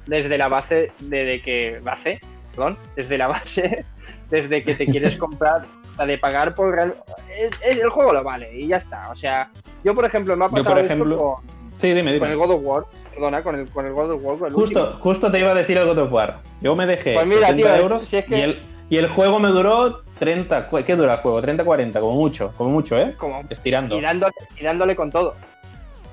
[0.06, 2.20] desde, la base de, que base,
[2.52, 3.86] perdón, desde la base
[4.30, 5.64] desde que te quieres comprar,
[6.06, 9.10] de pagar por el juego lo vale y ya está.
[9.10, 9.50] O sea,
[9.84, 11.18] yo por ejemplo me ha pasado ejemplo...
[11.18, 14.52] con, el God of War, perdona, con el, con el God of War.
[14.52, 16.40] justo, justo te iba a decir el God of War.
[16.62, 18.60] Yo me dejé pues mira, euros y el
[18.90, 20.70] y el juego me duró 30.
[20.86, 21.42] ¿Qué dura el juego?
[21.42, 23.16] 30, 40, como mucho, como mucho, ¿eh?
[23.18, 23.98] Como Estirando.
[23.98, 25.34] Y dándole, con todo.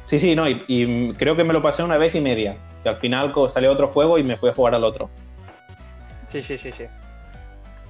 [0.07, 2.57] Sí, sí, no, y, creo que me lo pasé una vez y media.
[2.83, 5.11] Que al final salió otro juego y me fui a jugar al otro.
[6.33, 6.85] Sí, sí, sí, sí.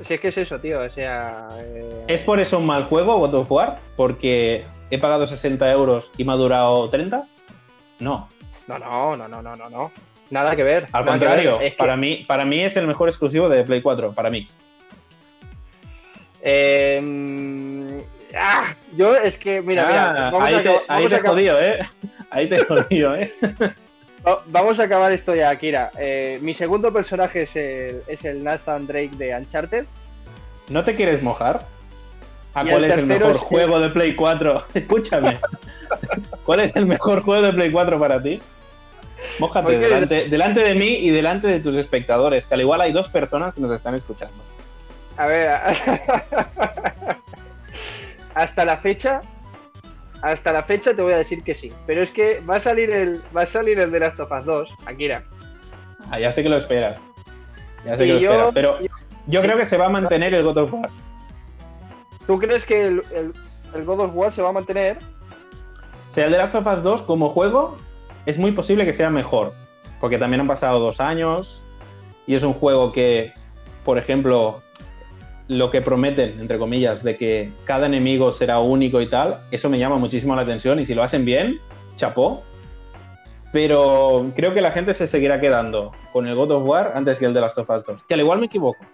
[0.05, 1.49] Si es que es eso, tío, o sea...
[1.61, 3.79] Eh, ¿Es por eso un mal juego God of War?
[3.97, 7.25] ¿Porque he pagado 60 euros y me ha durado 30?
[8.03, 8.29] No.
[8.67, 9.93] No, no, no, no, no, no.
[10.31, 10.87] Nada que ver.
[10.93, 14.49] Al contrario, para, mí, para mí es el mejor exclusivo de Play 4, para mí.
[16.41, 18.03] Eh,
[18.35, 20.31] ah, yo es que, mira, mira.
[20.31, 21.89] Ah, ahí, te, ahí te he jodido, ¿eh?
[22.31, 23.33] Ahí te he jodido, ¿eh?
[24.47, 25.91] Vamos a acabar esto ya, Kira.
[25.99, 29.85] Eh, mi segundo personaje es el, es el Nathan Drake de Uncharted.
[30.69, 31.67] ¿No te quieres mojar?
[32.55, 34.65] ¿A cuál es el mejor juego de Play 4?
[34.75, 35.39] Escúchame.
[36.45, 38.41] ¿Cuál es el mejor juego de Play 4 para ti?
[39.39, 43.09] Mójate delante, delante de mí y delante de tus espectadores, que al igual hay dos
[43.09, 44.35] personas que nos están escuchando.
[45.17, 45.51] A ver,
[48.35, 49.21] hasta la fecha,
[50.23, 51.73] hasta la fecha te voy a decir que sí.
[51.87, 54.45] Pero es que va a salir el, va a salir el de Last of Us
[54.45, 55.23] 2, Akira.
[56.11, 57.01] Ah, ya sé que lo esperas.
[57.85, 58.51] Ya sé que lo esperas.
[58.55, 58.79] Pero
[59.27, 60.91] yo, creo que se va a mantener el God of War.
[62.27, 63.03] ¿Tú crees que el,
[63.85, 64.99] God of War se va a mantener?
[66.11, 67.77] O sea, el de Last of Us 2 como juego
[68.27, 69.53] es muy posible que sea mejor.
[70.01, 71.63] Porque también han pasado dos años
[72.27, 73.33] y es un juego que,
[73.85, 74.61] por ejemplo,
[75.49, 79.79] lo que prometen, entre comillas, de que cada enemigo será único y tal, eso me
[79.79, 81.59] llama muchísimo la atención y si lo hacen bien,
[81.97, 82.43] chapó.
[83.53, 87.27] Pero creo que la gente se seguirá quedando con el God of War antes que
[87.27, 88.05] el de Last of Us 2.
[88.05, 88.85] Que al igual me equivoco.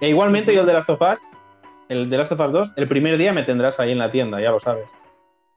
[0.00, 1.20] E igualmente yo el de Last of Us,
[1.88, 4.40] el de Last of Us 2, el primer día me tendrás ahí en la tienda,
[4.40, 4.90] ya lo sabes.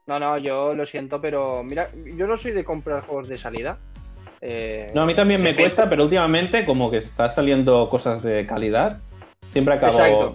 [0.06, 3.78] No, no, yo lo siento, pero mira, yo no soy de comprar juegos de salida.
[4.40, 8.46] Eh, no, a mí también me cuesta, pero últimamente como que está saliendo cosas de
[8.46, 8.98] calidad
[9.50, 10.34] Siempre acabo.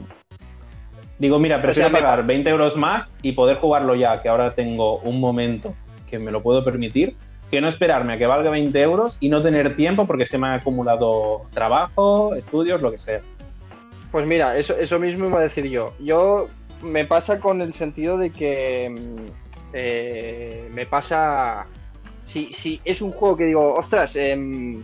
[1.18, 5.22] Digo, mira, prefiero pagar 20 euros más y poder jugarlo ya, que ahora tengo un
[5.22, 5.74] momento
[6.10, 7.16] que me lo puedo permitir,
[7.50, 10.48] que no esperarme a que valga 20 euros y no tener tiempo porque se me
[10.48, 13.22] ha acumulado trabajo, estudios, lo que sea.
[14.16, 15.94] Pues mira, eso, eso mismo iba a decir yo.
[16.00, 16.48] Yo
[16.82, 19.16] me pasa con el sentido de que mm,
[19.74, 21.66] eh, me pasa.
[22.26, 24.82] Si, si es un juego que digo, ostras, em,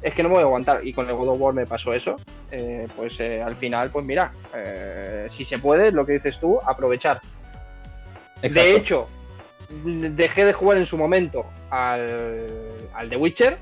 [0.00, 0.80] es que no me voy a aguantar.
[0.86, 2.16] Y con el God of War me pasó eso.
[2.50, 6.58] eh, pues eh, al final, pues mira, eh, si se puede, lo que dices tú,
[6.66, 7.20] aprovechar.
[8.40, 8.60] Exacto.
[8.60, 9.06] De hecho,
[10.16, 12.48] dejé de jugar en su momento al,
[12.94, 13.58] al The Witcher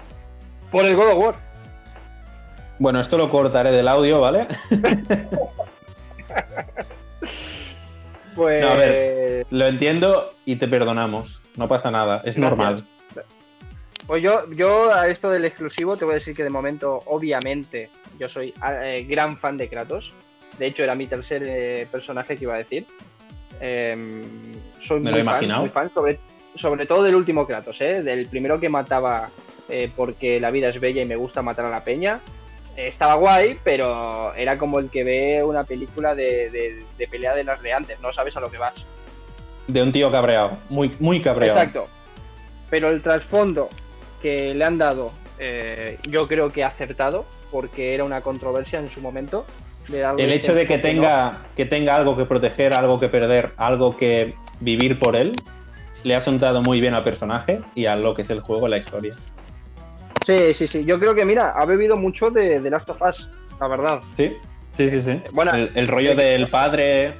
[0.71, 1.48] por el God of War.
[2.79, 4.47] Bueno, esto lo cortaré del audio, ¿vale?
[8.35, 8.63] Pues.
[8.63, 9.47] No, a ver.
[9.51, 11.41] Lo entiendo y te perdonamos.
[11.57, 12.39] No pasa nada, es Gracias.
[12.39, 12.85] normal.
[14.07, 17.91] Pues yo, yo a esto del exclusivo te voy a decir que de momento, obviamente,
[18.19, 20.13] yo soy eh, gran fan de Kratos.
[20.59, 22.87] De hecho, era mi tercer eh, personaje que iba a decir.
[23.61, 24.23] Em,
[24.81, 25.61] soy Me muy lo he fan, imaginado.
[25.61, 26.19] muy fan, sobre,
[26.55, 28.03] sobre todo del último Kratos, ¿eh?
[28.03, 29.29] del primero que mataba
[29.69, 32.21] eh, porque la vida es bella y me gusta matar a la peña.
[32.87, 37.43] Estaba guay, pero era como el que ve una película de, de- de pelea de
[37.43, 38.87] las de antes, no sabes a lo que vas.
[39.67, 41.59] De un tío cabreado, muy, muy cabreado.
[41.59, 41.87] Exacto.
[42.71, 43.69] Pero el trasfondo
[44.23, 48.91] que le han dado, eh, yo creo que ha acertado, porque era una controversia en
[48.91, 49.45] su momento.
[49.89, 53.55] de El hecho de que no- tenga, que tenga algo que proteger, algo que perder,
[53.57, 55.43] algo que vivir por él,
[56.05, 58.77] le ha sentado muy bien al personaje y a lo que es el juego, la
[58.77, 59.15] historia.
[60.29, 60.85] Sí, sí, sí.
[60.85, 64.01] Yo creo que, mira, ha bebido mucho de, de Last of Us, la verdad.
[64.15, 64.37] Sí,
[64.75, 65.23] sí, sí, sí.
[65.33, 67.15] Bueno, el, el rollo del padre.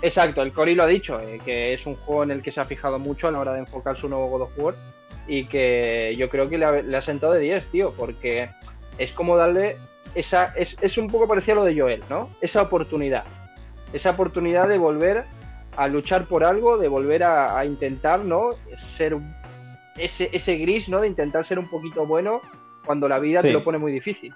[0.00, 2.58] Exacto, el Cory lo ha dicho, eh, que es un juego en el que se
[2.62, 4.74] ha fijado mucho a la hora de enfocar su nuevo God of War
[5.28, 8.48] y que yo creo que le ha, le ha sentado de 10, tío, porque
[8.96, 9.76] es como darle
[10.14, 10.54] esa.
[10.56, 12.30] Es, es un poco parecido a lo de Joel, ¿no?
[12.40, 13.24] Esa oportunidad.
[13.92, 15.24] Esa oportunidad de volver
[15.76, 18.52] a luchar por algo, de volver a, a intentar, ¿no?
[18.78, 19.34] Ser un-
[19.96, 21.00] ese, ese gris, ¿no?
[21.00, 22.40] De intentar ser un poquito bueno
[22.84, 23.48] cuando la vida Sí.
[23.48, 24.34] te lo pone muy difícil.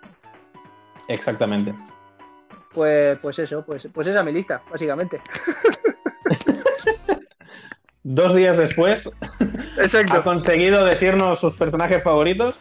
[1.08, 1.74] Exactamente.
[2.72, 5.20] Pues, pues eso, pues, pues esa es mi lista, básicamente.
[8.02, 9.10] Dos días después,
[9.78, 10.16] Exacto.
[10.16, 12.58] ha conseguido decirnos sus personajes favoritos.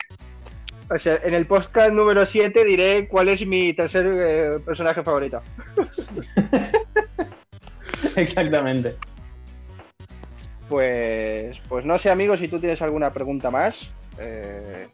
[0.90, 5.42] O sea, en el podcast número 7 diré cuál es mi tercer eh, personaje favorito.
[8.16, 8.96] Exactamente.
[10.74, 14.88] Pues, pues no sé, amigos, si tú tienes alguna pregunta más eh,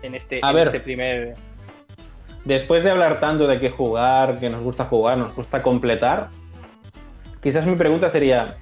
[0.00, 0.66] en, este, A en ver.
[0.68, 1.34] este primer.
[2.46, 6.28] Después de hablar tanto de qué jugar, que nos gusta jugar, nos gusta completar,
[7.42, 8.56] quizás mi pregunta sería,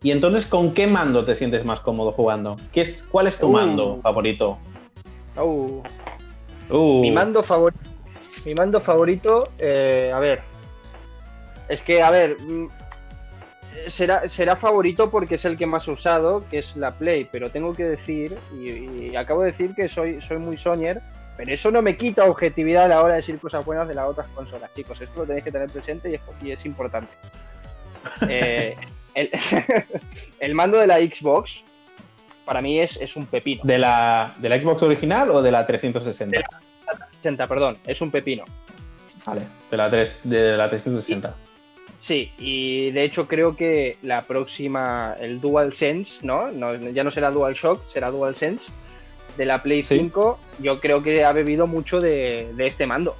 [0.00, 2.56] ¿y entonces con qué mando te sientes más cómodo jugando?
[2.70, 3.52] ¿Qué es, ¿Cuál es tu Uh.
[3.52, 4.58] mando favorito?
[5.36, 5.82] Uh,
[6.70, 7.80] Uh, Mi mando favorito.
[8.46, 10.40] Mi mando favorito, eh, a ver.
[11.68, 12.36] Es que, a ver.
[13.88, 17.50] Será, será favorito porque es el que más he usado, que es la Play, pero
[17.50, 18.68] tengo que decir, y,
[19.10, 21.00] y acabo de decir que soy, soy muy Sonyer,
[21.40, 24.06] pero eso no me quita objetividad a la hora de decir cosas buenas de las
[24.06, 25.00] otras consolas, chicos.
[25.00, 27.08] Esto lo tenéis que tener presente y es, y es importante.
[28.28, 28.76] Eh,
[29.14, 29.30] el,
[30.40, 31.62] el mando de la Xbox,
[32.46, 33.62] para mí es, es un pepino.
[33.64, 36.40] ¿De la, ¿De la Xbox original o de la 360?
[37.22, 38.44] 60, perdón, es un pepino.
[39.26, 41.34] Vale, de la, 3, de la 360.
[42.00, 46.50] Sí, y de hecho creo que la próxima, el DualSense, ¿no?
[46.50, 48.70] no ya no será DualShock, será DualSense
[49.36, 49.98] de la Play Sí.
[49.98, 53.14] 5, yo creo que ha bebido mucho de, de este mando.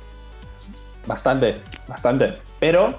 [1.06, 1.56] Bastante,
[1.88, 2.38] bastante.
[2.58, 2.94] Pero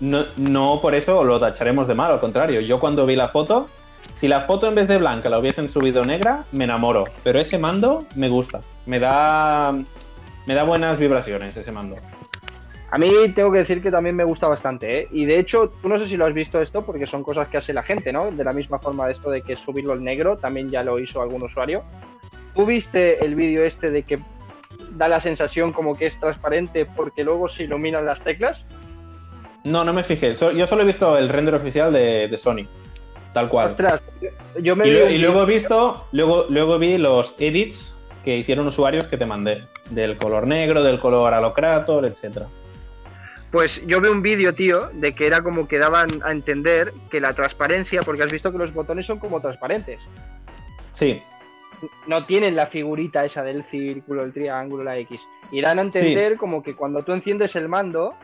[0.00, 2.60] no, no por eso lo tacharemos de mal, al contrario.
[2.60, 3.68] Yo cuando vi la foto,
[4.16, 7.04] si la foto en vez de blanca la hubiesen subido negra, me enamoro.
[7.22, 8.60] Pero ese mando me gusta.
[8.86, 9.74] Me da,
[10.46, 11.96] me da buenas vibraciones ese mando.
[12.94, 15.08] A mí tengo que decir que también me gusta bastante, ¿eh?
[15.10, 17.56] Y de hecho, tú no sé si lo has visto esto, porque son cosas que
[17.56, 18.30] hace la gente, ¿no?
[18.30, 21.20] De la misma forma de esto de que subirlo al negro, también ya lo hizo
[21.20, 21.82] algún usuario.
[22.54, 24.20] ¿Tú viste el vídeo este de que
[24.92, 28.64] da la sensación como que es transparente porque luego se iluminan las teclas?
[29.64, 30.32] No, no me fijé.
[30.32, 32.64] Yo solo he visto el render oficial de, de Sony.
[33.32, 33.66] Tal cual.
[33.66, 34.02] Ostras,
[34.62, 37.92] yo me Y, vi y luego he visto, luego, luego vi los edits
[38.24, 39.64] que hicieron usuarios que te mandé.
[39.90, 42.46] Del color negro, del color alocrator, etcétera.
[43.54, 47.20] Pues yo vi un vídeo, tío, de que era como que daban a entender que
[47.20, 50.00] la transparencia, porque has visto que los botones son como transparentes.
[50.90, 51.22] Sí,
[52.08, 55.20] No tienen la figurita esa del círculo, el triángulo, la X.
[55.52, 58.14] Y dan a entender como que cuando tú enciendes el mando,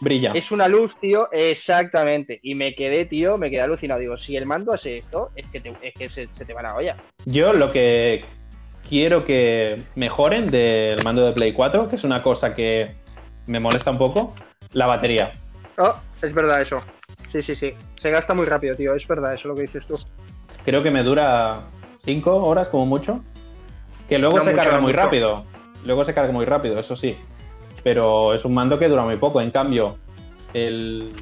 [0.00, 0.32] brilla.
[0.34, 2.40] es una luz, tío, exactamente.
[2.42, 4.00] Y me quedé, tío, me quedé alucinado.
[4.00, 6.62] Digo, si el mando hace esto, es que, te- es que se, se te va
[6.62, 6.96] la olla.
[7.26, 8.24] Yo lo que
[8.88, 12.96] quiero que mejoren del mando de Play 4, que es una cosa que
[13.46, 14.34] me molesta un poco,
[14.74, 15.32] la batería.
[15.78, 16.80] Oh, es verdad eso.
[17.32, 17.72] Sí, sí, sí.
[17.96, 18.94] Se gasta muy rápido, tío.
[18.94, 19.98] Es verdad eso lo que dices tú.
[20.64, 21.62] Creo que me dura
[22.04, 23.20] 5 horas como mucho.
[24.08, 25.44] Que luego se carga muy rápido.
[25.84, 27.16] Luego se carga muy rápido, eso sí.
[27.82, 29.40] Pero es un mando que dura muy poco.
[29.40, 29.96] En cambio,
[30.52, 31.12] el,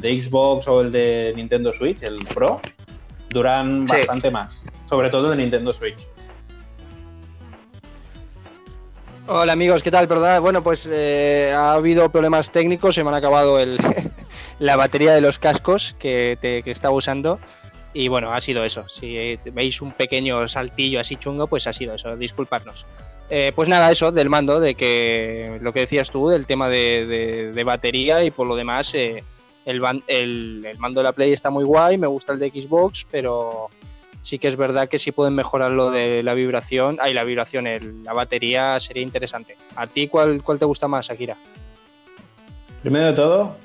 [0.00, 2.60] de Xbox o el de Nintendo Switch, el Pro,
[3.30, 4.64] duran bastante más.
[4.86, 6.06] Sobre todo el de Nintendo Switch.
[9.28, 10.08] Hola amigos, ¿qué tal?
[10.08, 13.78] Perdón, bueno, pues eh, ha habido problemas técnicos, se me han acabado el,
[14.58, 17.38] la batería de los cascos que, te, que estaba usando.
[17.94, 18.88] Y bueno, ha sido eso.
[18.88, 22.16] Si veis un pequeño saltillo así chungo, pues ha sido eso.
[22.16, 22.84] Disculparnos.
[23.30, 27.62] Eh, pues nada, eso del mando, de que lo que decías tú, del tema de,
[27.64, 29.22] batería y por lo demás, eh,
[29.64, 33.68] el, el, mando de la Play está muy guay, me gusta el de Xbox, pero
[34.22, 37.66] sí que es verdad que si pueden mejorar lo de la vibración, ay, la vibración,
[38.02, 39.56] la batería sería interesante.
[39.76, 41.36] ¿A ti cuál, cuál te gusta más, Akira?
[42.82, 43.56] Primero de todo,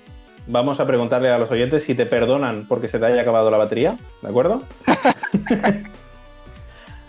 [0.47, 3.58] vamos a preguntarle a los oyentes si te perdonan porque se te haya acabado la
[3.58, 4.64] batería, ¿de acuerdo?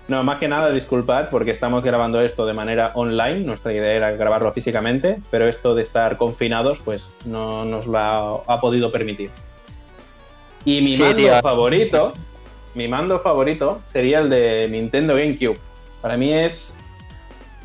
[0.09, 4.11] no, más que nada disculpad porque estamos grabando esto de manera online, nuestra idea era
[4.13, 9.31] grabarlo físicamente, pero esto de estar confinados pues no nos lo ha, podido permitir.
[10.65, 12.13] Y mi mando favorito,
[12.79, 15.59] mi mando favorito sería el de Nintendo GameCube.
[16.01, 16.79] Para mí es,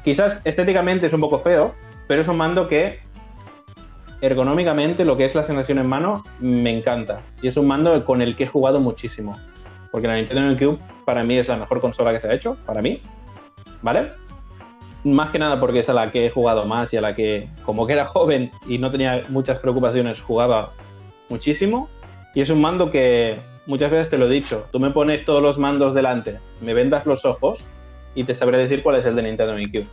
[0.04, 1.76] quizás estéticamente es un poco feo,
[2.08, 3.00] pero es un mando que
[4.22, 7.20] ergonómicamente lo que es la sensación en mano me encanta.
[7.44, 9.38] Y es un mando con el que he jugado muchísimo.
[9.92, 12.82] Porque la Nintendo GameCube para mí es la mejor consola que se ha hecho, para
[12.82, 13.00] mí.
[13.84, 14.14] ¿Vale?
[15.04, 17.50] Más que nada porque es a la que he jugado más y a la que,
[17.66, 20.72] como que era joven y no tenía muchas preocupaciones, jugaba
[21.30, 21.88] muchísimo.
[22.34, 25.42] Y es un mando que muchas veces te lo he dicho, tú me pones todos
[25.42, 27.60] los mandos delante, me vendas los ojos
[28.16, 29.88] y te sabré decir cuál es el de Nintendo GameCube.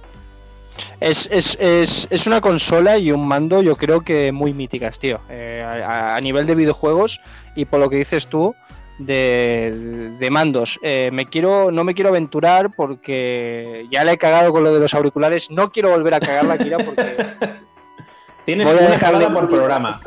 [1.00, 5.20] Es, es, es, es, una consola y un mando, yo creo que muy míticas, tío.
[5.28, 7.20] Eh, a, nivel de videojuegos
[7.56, 8.54] y por lo que dices tú,
[8.98, 10.78] de, de mandos.
[10.82, 14.80] Eh, me quiero, no me quiero aventurar porque ya le he cagado con lo de
[14.80, 15.50] los auriculares.
[15.50, 17.16] No quiero volver a cagarla, Kira, porque.
[18.44, 20.00] Tienes una cagada por programa.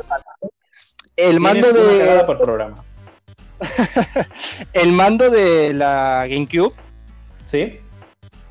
[1.16, 2.24] El mando de.
[2.24, 2.84] por programa.
[4.72, 6.72] el mando de la GameCube.
[7.44, 7.80] Sí.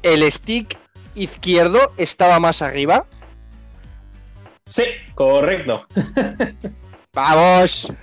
[0.02, 0.78] El stick
[1.16, 3.06] izquierdo estaba más arriba.
[4.68, 4.84] Sí,
[5.16, 5.86] correcto.
[7.16, 7.94] ¡Vamos!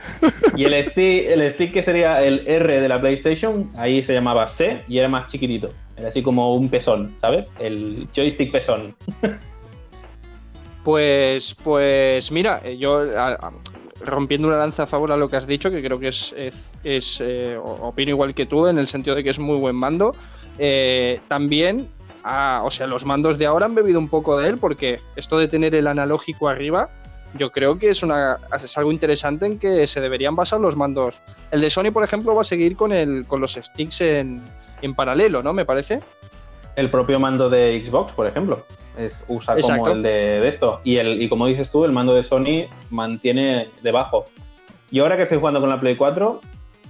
[0.55, 4.47] y el stick, el stick que sería el R de la PlayStation, ahí se llamaba
[4.47, 5.73] C y era más chiquitito.
[5.97, 7.51] Era así como un pezón, ¿sabes?
[7.59, 8.95] El joystick pezón.
[10.85, 13.01] pues, pues mira, eh, yo
[14.05, 16.35] rompiendo una lanza a favor a lo que has dicho, que creo que es,
[16.85, 20.15] es, eh, opino igual que tú, en el sentido de que es muy buen mando.
[20.59, 21.89] Eh, también
[22.63, 25.49] o sea, los mandos de ahora han bebido un poco de él porque esto de
[25.49, 26.89] tener el analógico arriba,
[27.35, 31.21] yo creo que es, una, es algo interesante en que se deberían basar los mandos.
[31.51, 34.43] El de Sony, por ejemplo, va a seguir con, el, con los sticks en,
[34.97, 35.53] paralelo, ¿no?
[35.53, 36.01] Me parece.
[36.77, 38.65] El propio mando de Xbox, por ejemplo,
[39.01, 40.81] es, usa como el de, esto.
[40.85, 44.27] Y, el, y como dices tú, el mando de Sony mantiene debajo.
[44.91, 46.41] Y ahora que estoy jugando con la Play 4,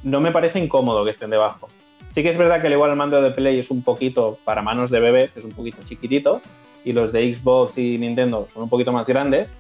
[0.03, 1.69] no me parece incómodo que estén debajo.
[2.11, 4.63] Sí que es verdad que al igual el mando de Play es un poquito para
[4.63, 6.41] manos de bebés, es un poquito chiquitito,
[6.85, 9.53] y los de Xbox y Nintendo son un poquito más grandes,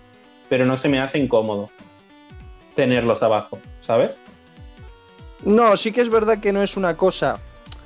[0.49, 1.71] pero no se me hace incómodo
[2.75, 4.17] tenerlos abajo, ¿sabes?
[5.45, 7.39] No, sí que es verdad que no es una cosa,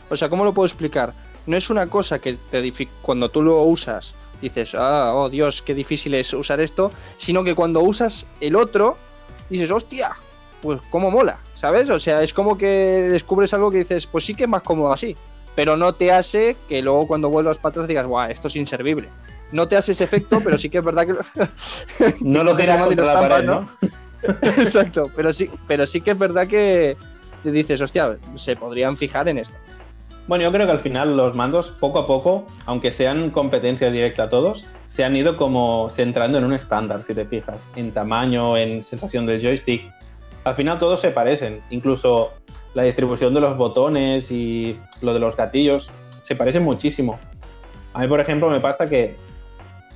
[0.08, 1.12] o sea, ¿cómo lo puedo explicar?
[1.46, 5.74] No es una cosa que te cuando tú lo usas dices, ah, oh Dios, qué
[5.74, 8.96] difícil es usar esto, sino que cuando usas el otro
[9.50, 10.12] dices, hostia,
[10.62, 11.90] pues cómo mola, ¿sabes?
[11.90, 14.92] O sea, es como que descubres algo que dices, pues sí que es más cómodo
[14.92, 15.16] así,
[15.54, 19.08] pero no te hace que luego cuando vuelvas para atrás digas, guau, esto es inservible.
[19.52, 22.14] No te hace ese efecto, pero sí que es verdad que...
[22.22, 23.68] no lo tiras contra la pared, ¿no?
[24.42, 26.96] Exacto, pero sí, pero sí que es verdad que
[27.42, 29.58] te dices, hostia, se podrían fijar en esto.
[30.26, 34.24] Bueno, yo creo que al final los mandos, poco a poco, aunque sean competencia directa
[34.24, 38.56] a todos, se han ido como centrando en un estándar, si te fijas, en tamaño,
[38.56, 39.82] en sensación del joystick
[40.44, 42.30] al final todos se parecen, incluso
[42.74, 45.90] la distribución de los botones y lo de los gatillos
[46.22, 47.18] se parecen muchísimo.
[47.94, 49.16] A mí, por ejemplo, me pasa que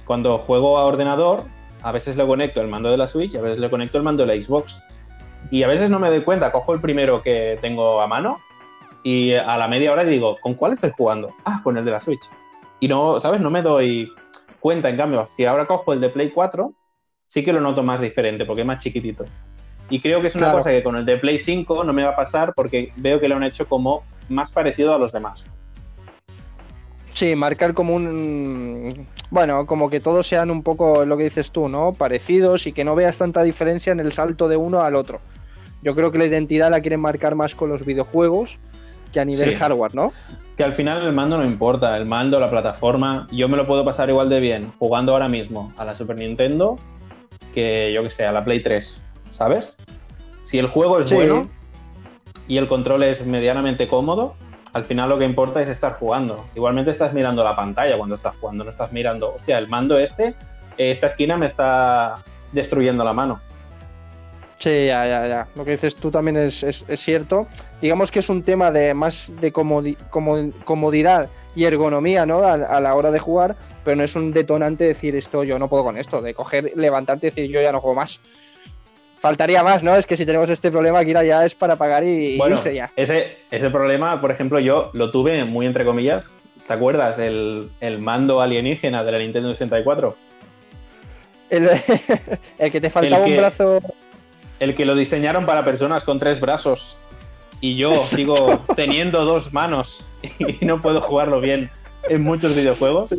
[0.06, 1.42] cuando juego a ordenador,
[1.82, 4.24] a veces le conecto el mando de la Switch a veces le conecto el mando
[4.24, 4.82] de la Xbox.
[5.50, 8.38] Y a veces no me doy cuenta, cojo el primero que tengo a mano
[9.02, 11.34] y a la media hora digo, ¿con cuál estoy jugando?
[11.44, 12.28] Ah, con el de la Switch.
[12.80, 13.40] Y no, ¿sabes?
[13.40, 14.12] No me doy
[14.60, 16.72] cuenta, en cambio, si ahora cojo el de Play 4,
[17.26, 19.24] sí que lo noto más diferente porque es más chiquitito.
[19.90, 22.10] Y creo que es una cosa que con el de Play 5 no me va
[22.10, 25.44] a pasar porque veo que lo han hecho como más parecido a los demás.
[27.14, 29.08] Sí, marcar como un.
[29.30, 31.92] Bueno, como que todos sean un poco lo que dices tú, ¿no?
[31.92, 35.20] Parecidos y que no veas tanta diferencia en el salto de uno al otro.
[35.82, 38.58] Yo creo que la identidad la quieren marcar más con los videojuegos
[39.12, 39.56] que a nivel Sí.
[39.56, 40.12] hardware, ¿no?
[40.56, 43.84] Que al final el mando no importa, el mando, la plataforma, yo me lo puedo
[43.84, 46.76] pasar igual de bien jugando ahora mismo a la Super Nintendo
[47.54, 49.00] que yo que sé, a la Play 3,
[49.30, 49.76] ¿sabes?
[50.42, 51.14] Si el juego es Sí.
[51.14, 51.48] bueno
[52.46, 54.34] y el control es medianamente cómodo,
[54.72, 56.44] al final lo que importa es estar jugando.
[56.54, 60.34] Igualmente estás mirando la pantalla cuando estás jugando, no estás mirando, hostia, el mando este,
[60.76, 62.16] esta esquina me está
[62.52, 63.40] destruyendo la mano.
[64.58, 65.46] Sí, ya, ya, ya.
[65.54, 67.46] Lo que dices tú también es, es- es cierto.
[67.80, 72.40] Digamos que es un tema de más de comodi- como- comodidad y ergonomía, ¿no?
[72.40, 73.54] A, a la hora de jugar,
[73.84, 77.28] pero no es un detonante decir esto, yo no puedo con esto, de coger, levantarte
[77.28, 78.20] y decir yo ya no juego más.
[79.20, 79.96] Faltaría más, ¿no?
[79.96, 82.90] Es que si tenemos este problema, Kira, ya es para pagar y, Bueno, irse ya.
[82.96, 86.30] ese, ese problema, por ejemplo, yo lo tuve muy entre comillas.
[86.66, 87.18] ¿Te acuerdas?
[87.18, 90.16] El, el mando alienígena de la Nintendo 64.
[91.50, 91.68] El,
[92.58, 93.80] el que te faltaba que- un brazo.
[94.60, 96.96] El que lo diseñaron para personas con tres brazos.
[97.60, 100.06] Y yo sigo teniendo dos manos
[100.38, 101.70] y no puedo jugarlo bien
[102.08, 103.10] en muchos videojuegos.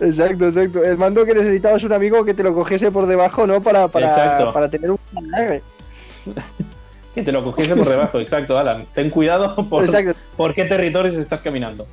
[0.00, 0.84] Exacto, exacto.
[0.84, 3.60] El mando que necesitabas un amigo que te lo cogiese por debajo, ¿no?
[3.62, 4.98] Para, para, para tener un.
[7.14, 8.20] Que te lo cogiese por debajo.
[8.20, 8.86] Exacto, Alan.
[8.94, 10.12] Ten cuidado por, Exacto.
[10.36, 11.86] por qué territorios estás caminando.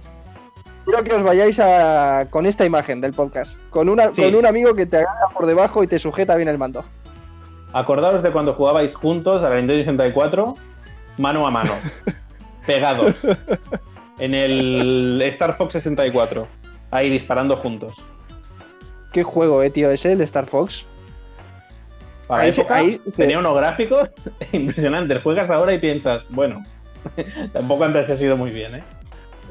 [0.85, 3.57] Quiero que os vayáis a, con esta imagen del podcast.
[3.71, 4.21] Con, una, Sí.
[4.21, 6.83] con un amigo que te agarra por debajo y te sujeta bien el mando.
[7.77, 10.55] Acordaos de cuando jugabais juntos a la Nintendo 64,
[11.17, 11.73] mano a mano,
[12.65, 13.15] pegados,
[14.17, 16.47] en el Star Fox 64,
[16.91, 18.03] ahí disparando juntos.
[19.11, 20.85] Qué juego, eh, tío, ese, el Star Fox.
[22.29, 24.09] Para Ahí la se- época, ahí- tenía unos gráficos
[24.53, 25.21] impresionantes.
[25.21, 26.63] Juegas ahora y piensas, bueno,
[27.53, 28.83] tampoco ha envejecido muy bien, ¿eh?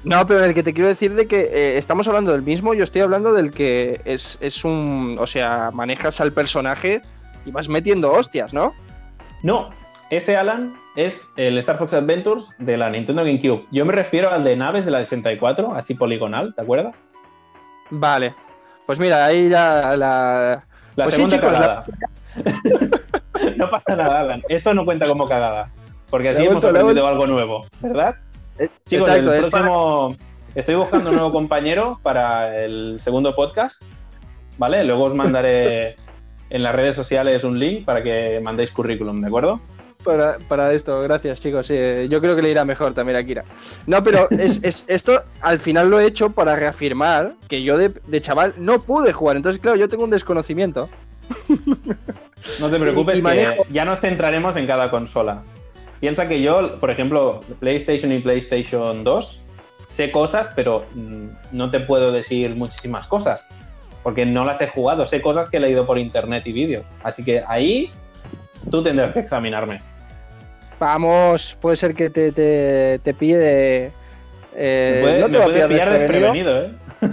[0.03, 2.85] No, pero el que te quiero decir de que eh, estamos hablando del mismo, yo
[2.85, 5.17] estoy hablando del que es, es un.
[5.21, 7.01] O sea, manejas al personaje
[7.45, 8.73] y vas metiendo hostias, ¿no?
[9.43, 9.69] No,
[10.11, 13.67] ese Alan es el Star Fox Adventures de la Nintendo GameCube.
[13.73, 16.97] Yo me refiero al de naves de la 64, así poligonal, ¿te acuerdas?
[17.91, 18.35] Vale.
[18.87, 19.97] Pues mira, ahí la.
[19.97, 20.65] la...
[20.97, 21.85] La Pues sí, segunda chicos, cagada.
[23.57, 24.43] no pasa nada, Alan.
[24.49, 25.71] Eso no cuenta como cagada.
[26.11, 28.15] Porque así hemos aprendido algo nuevo, ¿verdad?
[28.59, 30.17] Eh, Chicos, Exacto, el es para- próximo...
[30.55, 33.83] Estoy buscando un nuevo compañero para el segundo podcast,
[34.57, 34.85] ¿vale?
[34.85, 35.97] Luego os mandaré
[36.55, 39.61] en las redes sociales un link para que mandéis currículum, ¿de acuerdo?
[40.05, 41.67] Para, para esto, gracias chicos.
[41.67, 43.43] sí, eh, yo creo que le irá mejor también a Kira.
[43.87, 47.89] No, pero es, es- esto al final lo he hecho para reafirmar que yo de,
[48.07, 49.37] de chaval no pude jugar.
[49.37, 50.89] Entonces, claro, yo tengo un desconocimiento.
[52.61, 55.43] No te preocupes, Y- y que manejo- ya nos centraremos en cada consola.
[56.01, 59.41] Piensa que yo, por ejemplo, PlayStation y PlayStation 2,
[59.91, 63.49] sé cosas, pero mm, no te puedo decir muchísimas cosas,
[64.05, 66.85] porque no las he jugado, sé cosas que he leído por internet y vídeos.
[67.03, 67.91] Así que ahí
[68.71, 69.81] tú tendrás que examinarme.
[70.79, 73.91] Vamos, puede ser que te, te, te pille.
[74.57, 76.63] eh, puede- no te voy a pillar desprevenido.
[76.63, 76.71] ¿eh?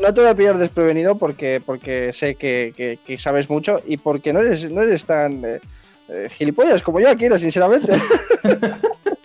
[0.00, 3.96] No te voy a pillar desprevenido porque, porque sé que, que- que sabes mucho y
[3.98, 5.60] porque no eres, no eres tan eh,
[6.08, 7.92] eh, gilipollas como yo, Kira, sinceramente.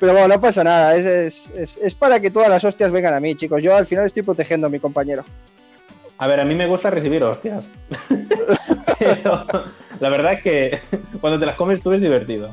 [0.00, 0.96] Pero bueno, no pasa nada.
[0.96, 3.62] Es, es- es- es para que todas las hostias vengan a mí, chicos.
[3.62, 5.24] Yo al final estoy protegiendo a mi compañero.
[6.18, 7.66] A ver, a mí me gusta recibir hostias.
[8.98, 9.46] Pero
[10.00, 10.78] la verdad es que
[11.20, 12.50] cuando te las comes tú es divertido.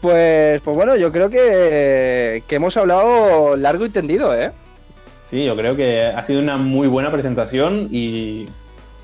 [0.00, 4.52] Pues, pues bueno, yo creo que, que hemos hablado largo y tendido, ¿eh?
[5.30, 8.46] Sí, yo creo que ha sido una muy buena presentación y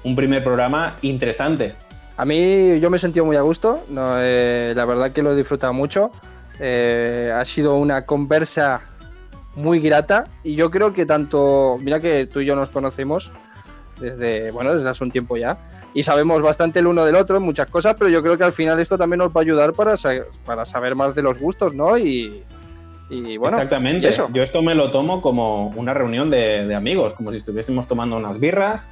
[0.05, 1.72] un primer programa interesante.
[2.20, 5.32] A mí yo me he sentido muy a gusto, no, eh, la verdad que lo
[5.32, 6.10] he disfrutado mucho.
[6.58, 8.82] Eh, ha sido una conversa
[9.54, 13.32] muy grata y yo creo que tanto, mira que tú y yo nos conocemos
[13.98, 15.56] desde, bueno, desde hace un tiempo ya
[15.94, 18.52] y sabemos bastante el uno del otro en muchas cosas, pero yo creo que al
[18.52, 20.12] final esto también nos va a ayudar para, sa-
[20.44, 21.96] para saber más de los gustos, ¿no?
[21.96, 22.44] Y,
[23.08, 24.06] y bueno, Exactamente.
[24.06, 24.28] y eso.
[24.34, 28.16] Yo esto me lo tomo como una reunión de, de amigos, como si estuviésemos tomando
[28.18, 28.90] unas birras,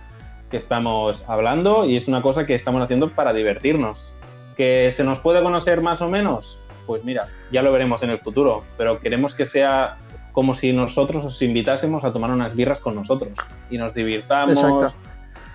[0.51, 4.15] que estamos hablando y es una cosa que estamos haciendo para divertirnos.
[4.57, 6.59] ¿Que se nos puede conocer más o menos?
[6.87, 9.99] Pues mira, ya lo veremos en el futuro, pero queremos que sea
[10.33, 13.33] como si nosotros os invitásemos a tomar unas birras con nosotros
[13.71, 14.95] y nos divirtamos, Exacto.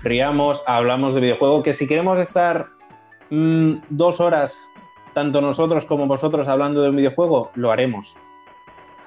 [0.03, 2.67] riamos, hablamos de videojuego, que si queremos estar
[3.29, 4.67] mm, dos horas,
[5.13, 8.15] tanto nosotros como vosotros hablando de un videojuego, lo haremos.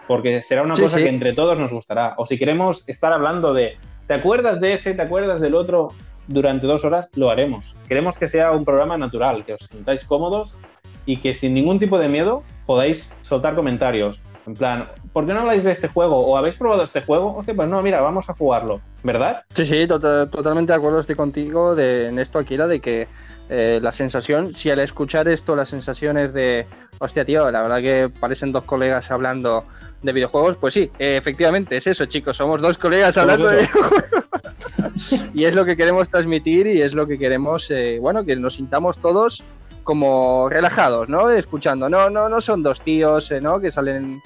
[0.06, 1.04] Porque será una Sí, cosa sí.
[1.04, 2.14] que entre todos nos gustará.
[2.16, 3.76] O si queremos estar hablando de,
[4.06, 4.94] ¿te acuerdas de ese?
[4.94, 5.88] ¿Te acuerdas del otro?
[6.28, 7.76] Durante dos horas lo haremos.
[7.88, 10.58] Queremos que sea un programa natural, que os sintáis cómodos
[11.04, 14.20] y que sin ningún tipo de miedo podáis soltar comentarios.
[14.46, 16.18] En plan, ¿por qué no habláis de este juego?
[16.18, 17.34] ¿O habéis probado este juego?
[17.36, 19.42] Hostia, pues no, mira, vamos a jugarlo, ¿verdad?
[19.52, 23.08] Sí, sí, tota- totalmente de acuerdo estoy contigo de, en esto, Akira, de que
[23.48, 26.64] eh, la sensación, si al escuchar esto la sensación es de,
[27.00, 29.64] hostia, tío, la verdad que parecen dos colegas hablando
[30.06, 34.04] de videojuegos, pues sí, eh, efectivamente, es eso, chicos, somos dos colegas hablando de videojuegos.
[35.34, 38.54] y es lo que queremos transmitir y es lo que queremos, eh, bueno, que nos
[38.54, 39.44] sintamos todos
[39.86, 41.30] como relajados, ¿no?
[41.30, 43.60] Escuchando, no, no, no son dos tíos, eh, ¿no?
[43.60, 44.20] Que salen,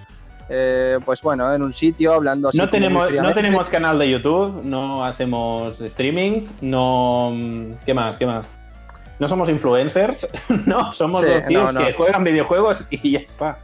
[0.48, 2.58] eh, pues bueno, en un sitio hablando así.
[2.58, 7.34] No tenemos, no tenemos canal de YouTube, no hacemos streamings, no...
[7.84, 8.16] ¿Qué más?
[8.16, 8.56] ¿Qué más?
[9.18, 10.26] No somos influencers,
[10.66, 11.86] no, somos Sí, dos tíos no, no.
[11.86, 13.58] que juegan videojuegos y ya está.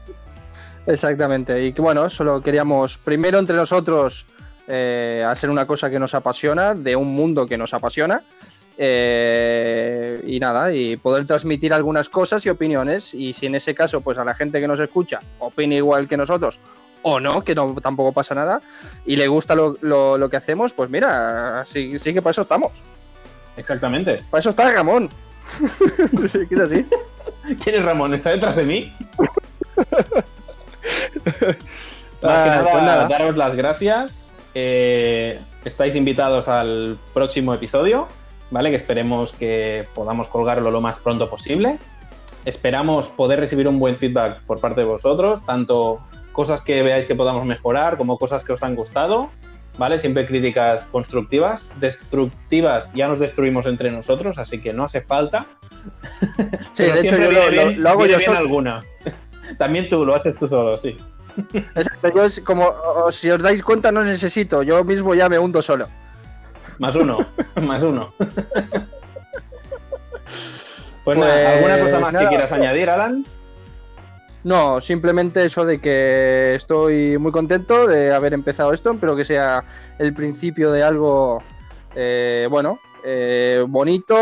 [0.86, 4.26] Exactamente, y bueno, solo queríamos primero entre nosotros
[4.68, 8.22] eh, hacer una cosa que nos apasiona, de un mundo que nos apasiona,
[8.78, 14.00] eh, y nada, y poder transmitir algunas cosas y opiniones, y si en ese caso,
[14.00, 16.60] pues a la gente que nos escucha opina igual que nosotros,
[17.02, 18.60] o no, que no, tampoco pasa nada,
[19.04, 22.42] y le gusta lo, lo- lo que hacemos, pues mira, sí, sí que para eso
[22.42, 22.72] estamos,
[23.56, 24.22] Exactamente.
[24.30, 25.08] para eso está Ramón.
[26.28, 26.86] sí, que es así.
[27.64, 28.12] ¿Quién es Ramón?
[28.14, 28.92] ¿Está detrás de mí?
[32.22, 33.08] Más que nada, pues nada.
[33.08, 34.32] daros las gracias.
[34.54, 38.08] Eh, estáis invitados al próximo episodio,
[38.50, 38.70] ¿vale?
[38.70, 41.78] Que esperemos que podamos colgarlo lo más pronto posible.
[42.46, 46.00] Esperamos poder recibir un buen feedback por parte de vosotros, tanto
[46.32, 49.30] cosas que veáis que podamos mejorar como cosas que os han gustado,
[49.78, 49.98] ¿vale?
[49.98, 51.68] Siempre críticas constructivas.
[51.80, 55.46] Destructivas ya nos destruimos entre nosotros, así que no hace falta.
[56.72, 58.38] Sí, Pero de hecho yo lo, hago yo solo.
[58.38, 58.84] alguna.
[59.58, 60.96] También tú, lo haces tú solo, sí.
[61.74, 62.72] Exacto, yo es como,
[63.10, 65.86] si os dais cuenta, no necesito, yo mismo ya me hundo solo.
[66.78, 67.18] Más uno,
[67.62, 68.12] más uno.
[68.16, 68.28] Pues,
[71.04, 72.24] Pues nada, ¿alguna cosa más nada.
[72.24, 73.24] que quieras añadir, Alan?
[74.42, 79.64] No, simplemente eso de que estoy muy contento de haber empezado esto, espero que sea
[79.98, 81.42] el principio de algo,
[81.94, 84.16] eh, bueno, eh, bonito,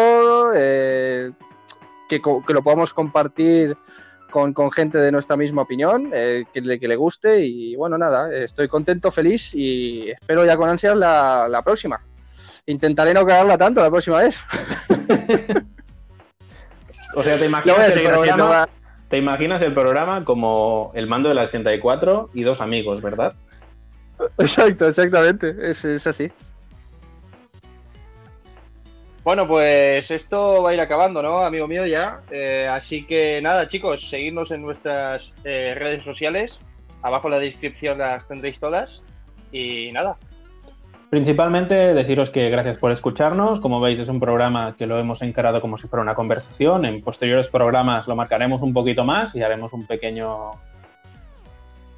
[0.55, 1.31] eh,
[2.09, 2.21] que
[2.53, 3.77] lo podamos compartir
[4.35, 7.97] con, con gente de nuestra misma opinión, eh, que, le, que le guste y bueno,
[7.97, 12.01] nada, estoy contento, feliz y espero ya con ansias la, la próxima.
[12.67, 14.45] Intentaré no cagarla tanto la próxima vez.
[17.17, 18.69] O sea, ¿te voy imaginas, a el programa,
[19.09, 23.35] te imaginas el programa como el mando de la 64 y dos amigos, ¿verdad?
[24.37, 26.33] Exacto, exactamente, es, es así.
[29.25, 31.87] Bueno, pues esto va a ir acabando, ¿no, amigo mío?
[31.87, 32.21] Ya.
[32.31, 36.61] Eh, así que nada, chicos, seguidnos en nuestras eh, redes sociales.
[37.03, 39.03] Abajo en la descripción las tendréis todas.
[39.51, 40.19] Y nada,
[41.15, 43.61] Principalmente deciros que gracias por escucharnos.
[43.61, 46.85] Como veis, es un programa que lo hemos encarado como si fuera una conversación.
[46.85, 50.55] En posteriores programas lo marcaremos un poquito más y haremos un pequeño.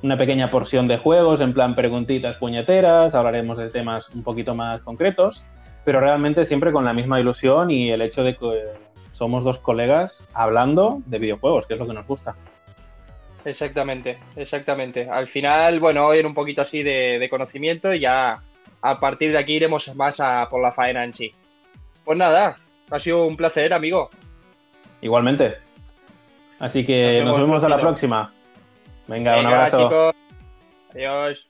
[0.02, 4.82] Una pequeña porción de juegos, en plan preguntitas puñeteras, hablaremos de temas un poquito más
[4.82, 5.46] concretos,
[5.86, 8.64] pero realmente siempre con la misma ilusión y el hecho de que
[9.12, 12.34] somos dos colegas hablando de videojuegos, que es lo que nos gusta.
[13.44, 15.08] exactamente, exactamente.
[15.08, 18.42] Al final, bueno, hoy era un poquito así de, de conocimiento y ya
[18.82, 21.32] a partir de aquí iremos más a por la faena en sí.
[22.04, 22.58] Pues nada,
[22.90, 24.10] ha sido un placer, amigo.
[25.00, 25.56] Igualmente.
[26.58, 28.32] Así que Nos nos vemos vemos a la próxima.
[29.06, 29.84] Venga, un abrazo.
[29.84, 30.14] chicos.
[30.94, 31.45] Adiós.